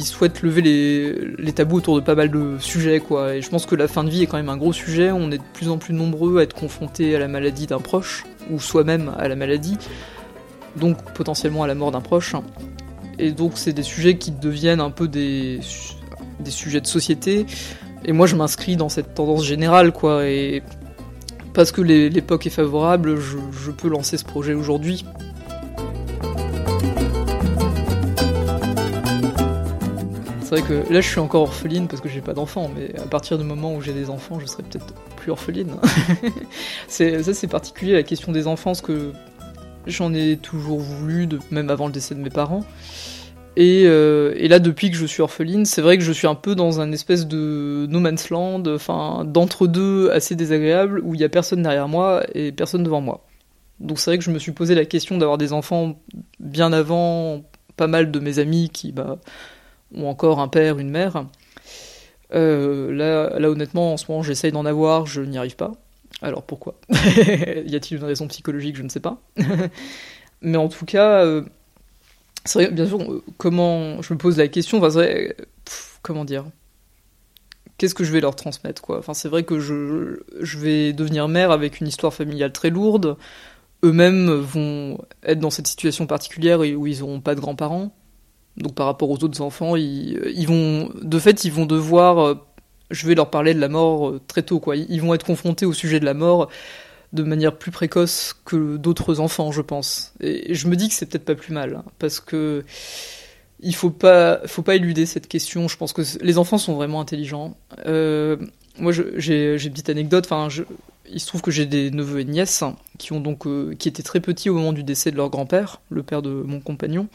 souhaite 0.03 0.41
lever 0.41 0.61
les, 0.61 1.13
les, 1.37 1.53
tabous 1.53 1.77
autour 1.77 1.95
de 1.95 2.01
pas 2.01 2.15
mal 2.15 2.31
de 2.31 2.57
sujets 2.59 2.99
quoi 2.99 3.35
et 3.35 3.41
je 3.41 3.49
pense 3.49 3.67
que 3.67 3.75
la 3.75 3.87
fin 3.87 4.03
de 4.03 4.09
vie 4.09 4.23
est 4.23 4.25
quand 4.25 4.37
même 4.37 4.49
un 4.49 4.57
gros 4.57 4.73
sujet 4.73 5.11
on 5.11 5.29
est 5.31 5.37
de 5.37 5.43
plus 5.53 5.69
en 5.69 5.77
plus 5.77 5.93
nombreux 5.93 6.39
à 6.39 6.43
être 6.43 6.55
confrontés 6.55 7.15
à 7.15 7.19
la 7.19 7.27
maladie 7.27 7.67
d'un 7.67 7.79
proche 7.79 8.25
ou 8.49 8.59
soi-même 8.59 9.13
à 9.19 9.27
la 9.27 9.35
maladie 9.35 9.77
donc 10.75 10.97
potentiellement 11.13 11.63
à 11.63 11.67
la 11.67 11.75
mort 11.75 11.91
d'un 11.91 12.01
proche 12.01 12.35
et 13.19 13.31
donc 13.31 13.53
c'est 13.55 13.73
des 13.73 13.83
sujets 13.83 14.17
qui 14.17 14.31
deviennent 14.31 14.79
un 14.79 14.91
peu 14.91 15.07
des, 15.07 15.59
des 16.39 16.51
sujets 16.51 16.81
de 16.81 16.87
société. 16.87 17.45
Et 18.05 18.13
moi 18.13 18.27
je 18.27 18.35
m'inscris 18.35 18.77
dans 18.77 18.89
cette 18.89 19.13
tendance 19.13 19.45
générale, 19.45 19.91
quoi. 19.91 20.25
Et 20.25 20.63
parce 21.53 21.71
que 21.71 21.81
l'époque 21.81 22.47
est 22.47 22.51
favorable, 22.51 23.19
je, 23.19 23.71
peux 23.71 23.89
lancer 23.89 24.17
ce 24.17 24.23
projet 24.23 24.53
aujourd'hui. 24.53 25.05
C'est 30.41 30.55
vrai 30.55 30.61
que 30.61 30.91
là 30.91 31.01
je 31.01 31.07
suis 31.07 31.19
encore 31.19 31.43
orpheline 31.43 31.87
parce 31.87 32.01
que 32.01 32.09
j'ai 32.09 32.21
pas 32.21 32.33
d'enfants, 32.33 32.71
mais 32.75 32.97
à 32.99 33.05
partir 33.05 33.37
du 33.37 33.43
moment 33.43 33.75
où 33.75 33.81
j'ai 33.81 33.93
des 33.93 34.09
enfants, 34.09 34.39
je 34.39 34.47
serai 34.47 34.63
peut-être 34.63 34.93
plus 35.15 35.31
orpheline. 35.31 35.75
ça 36.87 37.33
c'est 37.33 37.47
particulier 37.47 37.93
la 37.93 38.03
question 38.03 38.31
des 38.31 38.47
enfants, 38.47 38.71
parce 38.71 38.81
que 38.81 39.13
j'en 39.87 40.13
ai 40.13 40.37
toujours 40.37 40.79
voulu, 40.79 41.27
même 41.51 41.69
avant 41.69 41.87
le 41.87 41.93
décès 41.93 42.15
de 42.15 42.19
mes 42.19 42.29
parents. 42.29 42.65
Euh, 43.57 44.33
et, 44.37 44.47
là, 44.47 44.59
depuis 44.59 44.89
que 44.89 44.97
je 44.97 45.05
suis 45.05 45.21
orpheline, 45.21 45.65
c'est 45.65 45.81
vrai 45.81 45.97
que 45.97 46.03
je 46.03 46.11
suis 46.11 46.27
un 46.27 46.35
peu 46.35 46.55
dans 46.55 46.79
un 46.79 46.91
espèce 46.91 47.27
de 47.27 47.87
no 47.89 47.99
man's 47.99 48.29
land, 48.29 48.63
enfin 48.67 49.25
d'entre-deux 49.25 50.09
assez 50.11 50.35
désagréable, 50.35 51.01
où 51.03 51.15
il 51.15 51.21
y 51.21 51.23
a 51.23 51.29
personne 51.29 51.63
derrière 51.63 51.87
moi 51.87 52.23
et 52.33 52.51
personne 52.51 52.83
devant 52.83 53.01
moi. 53.01 53.25
Donc 53.79 53.99
c'est 53.99 54.11
vrai 54.11 54.17
que 54.17 54.23
je 54.23 54.31
me 54.31 54.39
suis 54.39 54.51
posé 54.51 54.75
la 54.75 54.85
question 54.85 55.17
d'avoir 55.17 55.37
des 55.37 55.53
enfants 55.53 55.99
bien 56.39 56.71
avant 56.73 57.43
pas 57.75 57.87
mal 57.87 58.11
de 58.11 58.19
mes 58.19 58.39
amis 58.39 58.69
qui 58.71 58.91
bah, 58.91 59.17
ont 59.95 60.07
encore 60.07 60.39
un 60.39 60.47
père, 60.47 60.79
une 60.79 60.89
mère. 60.89 61.25
Euh, 62.33 62.91
là, 62.93 63.39
là, 63.39 63.49
honnêtement, 63.49 63.93
en 63.93 63.97
ce 63.97 64.05
moment, 64.09 64.21
j'essaye 64.21 64.51
d'en 64.51 64.65
avoir, 64.65 65.05
je 65.05 65.21
n'y 65.21 65.37
arrive 65.37 65.55
pas. 65.55 65.73
Alors 66.21 66.43
pourquoi 66.43 66.75
Y 66.89 67.75
a-t-il 67.75 67.97
une 67.97 68.03
raison 68.03 68.27
psychologique 68.27 68.75
Je 68.75 68.83
ne 68.83 68.89
sais 68.89 68.99
pas. 68.99 69.21
Mais 70.41 70.57
en 70.57 70.69
tout 70.69 70.85
cas, 70.85 71.25
euh, 71.25 71.43
bien 72.71 72.85
sûr, 72.85 72.99
comment 73.37 74.01
je 74.01 74.13
me 74.13 74.17
pose 74.17 74.37
la 74.37 74.47
question, 74.47 74.77
enfin, 74.77 74.89
vrai, 74.89 75.35
comment 76.01 76.25
dire 76.25 76.45
Qu'est-ce 77.77 77.95
que 77.95 78.03
je 78.03 78.11
vais 78.11 78.19
leur 78.19 78.35
transmettre, 78.35 78.81
quoi? 78.81 79.01
C'est 79.13 79.29
vrai 79.29 79.43
que 79.43 79.59
je, 79.59 80.57
vais 80.57 80.91
devenir 80.91 81.29
mère 81.29 81.51
avec 81.51 81.79
une 81.79 81.87
histoire 81.87 82.13
familiale 82.13 82.51
très 82.51 82.69
lourde. 82.69 83.15
Eux-mêmes 83.83 84.29
vont 84.29 84.97
être 85.23 85.39
dans 85.39 85.49
cette 85.49 85.67
situation 85.67 86.05
particulière 86.05 86.59
où 86.59 86.87
ils 86.87 86.99
n'auront 86.99 87.21
pas 87.21 87.35
de 87.35 87.39
grands-parents. 87.39 87.95
Donc, 88.57 88.75
par 88.75 88.87
rapport 88.87 89.09
aux 89.09 89.23
autres 89.23 89.39
enfants, 89.39 89.77
ils, 89.77 90.19
ils, 90.35 90.45
vont, 90.45 90.89
de 91.01 91.19
fait, 91.19 91.45
ils 91.45 91.53
vont 91.53 91.65
devoir 91.65 92.19
euh, 92.19 92.35
je 92.91 93.07
vais 93.07 93.15
leur 93.15 93.29
parler 93.29 93.53
de 93.53 93.59
la 93.59 93.69
mort 93.69 94.09
euh, 94.09 94.21
très 94.27 94.43
tôt, 94.43 94.59
quoi. 94.59 94.75
Ils 94.75 95.01
vont 95.01 95.13
être 95.13 95.25
confrontés 95.25 95.65
au 95.65 95.73
sujet 95.73 95.99
de 95.99 96.05
la 96.05 96.13
mort 96.13 96.49
de 97.13 97.23
manière 97.23 97.57
plus 97.57 97.71
précoce 97.71 98.35
que 98.45 98.77
d'autres 98.77 99.19
enfants, 99.19 99.51
je 99.51 99.61
pense. 99.61 100.13
Et 100.21 100.53
je 100.53 100.67
me 100.67 100.75
dis 100.75 100.89
que 100.89 100.93
c'est 100.93 101.07
peut-être 101.07 101.25
pas 101.25 101.35
plus 101.35 101.53
mal, 101.53 101.77
hein, 101.77 101.85
parce 101.97 102.19
que 102.19 102.63
il 103.61 103.75
faut 103.75 103.89
pas, 103.89 104.39
faut 104.45 104.61
pas 104.61 104.75
éluder 104.75 105.05
cette 105.05 105.27
question. 105.27 105.67
Je 105.67 105.75
pense 105.75 105.91
que 105.91 106.01
les 106.21 106.37
enfants 106.37 106.57
sont 106.57 106.75
vraiment 106.75 107.01
intelligents. 107.01 107.57
Euh, 107.85 108.37
moi, 108.77 108.93
j'ai 108.93 109.55
une 109.55 109.71
petite 109.71 109.89
anecdote. 109.89 110.25
Enfin, 110.29 110.47
il 111.11 111.19
se 111.19 111.27
trouve 111.27 111.41
que 111.41 111.51
j'ai 111.51 111.65
des 111.65 111.91
neveux 111.91 112.21
et 112.21 112.25
nièces 112.25 112.63
qui 112.97 113.11
ont 113.11 113.19
donc, 113.19 113.47
euh, 113.47 113.75
qui 113.77 113.89
étaient 113.89 114.03
très 114.03 114.21
petits 114.21 114.49
au 114.49 114.53
moment 114.53 114.71
du 114.71 114.83
décès 114.83 115.11
de 115.11 115.17
leur 115.17 115.29
grand-père, 115.29 115.81
le 115.89 116.03
père 116.03 116.21
de 116.21 116.29
mon 116.29 116.61
compagnon. 116.61 117.07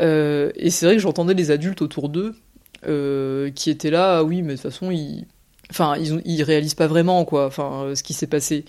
Et 0.00 0.70
c'est 0.70 0.86
vrai 0.86 0.96
que 0.96 1.02
j'entendais 1.02 1.34
les 1.34 1.52
adultes 1.52 1.82
autour 1.82 2.08
d'eux 2.08 2.34
qui 3.54 3.70
étaient 3.70 3.90
là. 3.90 4.18
Ah 4.18 4.24
oui, 4.24 4.42
mais 4.42 4.54
de 4.54 4.60
toute 4.60 4.70
façon, 4.70 4.90
ils, 4.90 5.26
enfin, 5.70 5.96
ils, 5.96 6.42
réalisent 6.42 6.74
pas 6.74 6.86
vraiment 6.86 7.24
quoi. 7.24 7.46
Enfin, 7.46 7.92
ce 7.94 8.02
qui 8.02 8.14
s'est 8.14 8.26
passé. 8.26 8.64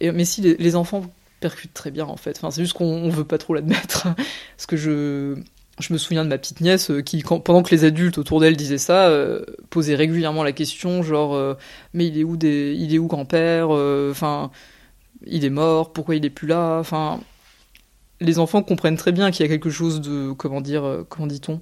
Mais 0.00 0.24
si 0.24 0.40
les, 0.40 0.76
enfants 0.76 1.02
percutent 1.40 1.74
très 1.74 1.90
bien 1.90 2.06
en 2.06 2.16
fait. 2.16 2.36
Enfin, 2.36 2.50
c'est 2.50 2.62
juste 2.62 2.74
qu'on 2.74 3.08
veut 3.08 3.24
pas 3.24 3.38
trop 3.38 3.54
l'admettre. 3.54 4.08
Parce 4.56 4.66
que 4.66 4.76
je, 4.76 5.36
je 5.80 5.92
me 5.92 5.98
souviens 5.98 6.24
de 6.24 6.28
ma 6.28 6.38
petite 6.38 6.60
nièce 6.60 6.90
euh, 6.90 7.02
qui, 7.02 7.22
pendant 7.22 7.62
que 7.62 7.70
les 7.70 7.84
adultes 7.84 8.18
autour 8.18 8.40
d'elle 8.40 8.56
disaient 8.56 8.78
ça, 8.78 9.08
euh, 9.08 9.44
posait 9.70 9.94
régulièrement 9.94 10.42
la 10.42 10.52
question 10.52 11.02
genre 11.02 11.34
euh, 11.34 11.54
mais 11.94 12.06
il 12.06 12.18
est 12.18 12.24
où 12.24 12.36
des, 12.36 12.74
il 12.78 12.94
est 12.94 12.98
où 12.98 13.06
grand-père 13.06 13.70
Enfin, 13.70 14.50
il 15.26 15.44
est 15.44 15.50
mort. 15.50 15.92
Pourquoi 15.92 16.16
il 16.16 16.24
est 16.24 16.30
plus 16.30 16.46
là 16.46 16.78
Enfin, 16.78 17.20
les 18.20 18.38
enfants 18.38 18.62
comprennent 18.62 18.96
très 18.96 19.12
bien 19.12 19.30
qu'il 19.30 19.44
y 19.44 19.48
a 19.48 19.48
quelque 19.48 19.70
chose 19.70 20.00
de 20.00 20.32
comment 20.32 20.60
dire, 20.60 21.04
comment 21.08 21.26
dit-on 21.26 21.60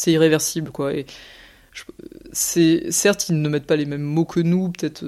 C'est 0.00 0.12
irréversible 0.12 0.70
quoi. 0.70 0.94
Et 0.94 1.04
c'est 2.32 2.90
certes 2.90 3.28
ils 3.28 3.42
ne 3.42 3.48
mettent 3.50 3.66
pas 3.66 3.76
les 3.76 3.84
mêmes 3.84 4.00
mots 4.00 4.24
que 4.24 4.40
nous, 4.40 4.70
peut-être 4.70 5.04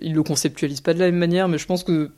ils 0.00 0.14
le 0.14 0.22
conceptualisent 0.22 0.82
pas 0.82 0.94
de 0.94 1.00
la 1.00 1.06
même 1.06 1.18
manière, 1.18 1.48
mais 1.48 1.58
je 1.58 1.66
pense 1.66 1.82
que 1.82 2.12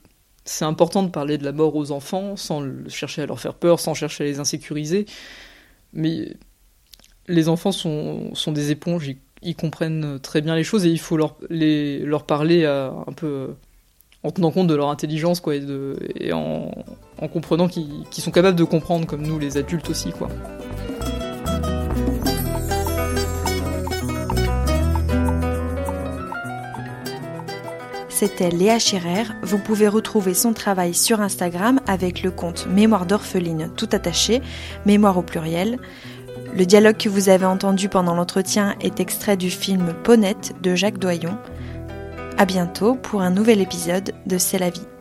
c'est 0.45 0.67
important 0.67 1.03
de 1.05 1.09
parler 1.09 1.39
de 1.39 1.45
la 1.45 1.53
mort 1.53 1.75
aux 1.75 1.91
enfants 1.91 2.37
sans 2.37 2.63
chercher 2.89 3.23
à 3.23 3.27
leur 3.27 3.41
faire 3.41 3.55
peur, 3.55 3.81
sans 3.81 3.95
chercher 3.95 4.25
à 4.25 4.27
les 4.27 4.41
insécuriser. 4.41 5.07
Mais 5.95 6.37
les 7.29 7.49
enfants 7.49 7.73
sont, 7.73 8.31
des 8.49 8.71
éponges, 8.73 9.11
ils, 9.41 9.57
comprennent 9.57 10.21
très 10.21 10.43
bien 10.43 10.55
les 10.55 10.65
choses 10.65 10.85
et 10.85 10.91
il 10.91 11.01
faut 11.01 11.17
leur, 11.17 12.27
parler 12.27 12.67
un 12.67 13.13
peu 13.17 13.55
en 14.23 14.31
tenant 14.33 14.51
compte 14.51 14.67
de 14.67 14.75
leur 14.75 14.91
intelligence 14.91 15.41
quoi, 15.41 15.55
et, 15.55 16.33
en 16.35 16.73
comprenant 17.33 17.69
qu'ils 17.69 18.05
sont 18.11 18.33
capables 18.33 18.59
de 18.59 18.65
comprendre 18.65 19.07
comme 19.07 19.23
nous 19.23 19.39
les 19.39 19.57
adultes 19.57 19.89
aussi. 19.89 20.11
quoi. 20.11 20.29
C'était 28.23 28.51
Léa 28.51 28.79
Scherer. 28.79 29.25
Vous 29.43 29.59
pouvez 29.59 29.89
retrouver 29.89 30.33
son 30.33 30.53
travail 30.53 30.95
sur 30.95 31.21
Instagram 31.21 31.81
avec 31.89 32.23
le 32.23 32.31
compte 32.31 32.69
Mémoire 32.69 33.05
d'orpheline 33.05 33.69
tout 33.77 33.89
attaché, 33.91 34.41
mémoire 34.87 35.19
au 35.19 35.23
pluriel. 35.23 35.81
Le 36.57 36.65
dialogue 36.65 36.99
que 36.99 37.09
vous 37.09 37.31
avez 37.31 37.47
entendu 37.47 37.89
pendant 37.89 38.15
l'entretien 38.15 38.77
est 38.81 39.01
extrait 39.01 39.37
du 39.37 39.51
film 39.51 39.93
Ponette 40.05 40.55
de 40.63 40.77
Jacques 40.77 41.01
Doyon. 41.01 41.37
À 42.39 42.45
bientôt 42.45 42.95
pour 42.95 43.23
un 43.23 43.31
nouvel 43.31 43.61
épisode 43.61 44.13
de 44.25 44.39
C'est 44.39 44.61
la 44.61 44.71
vie. 44.71 44.92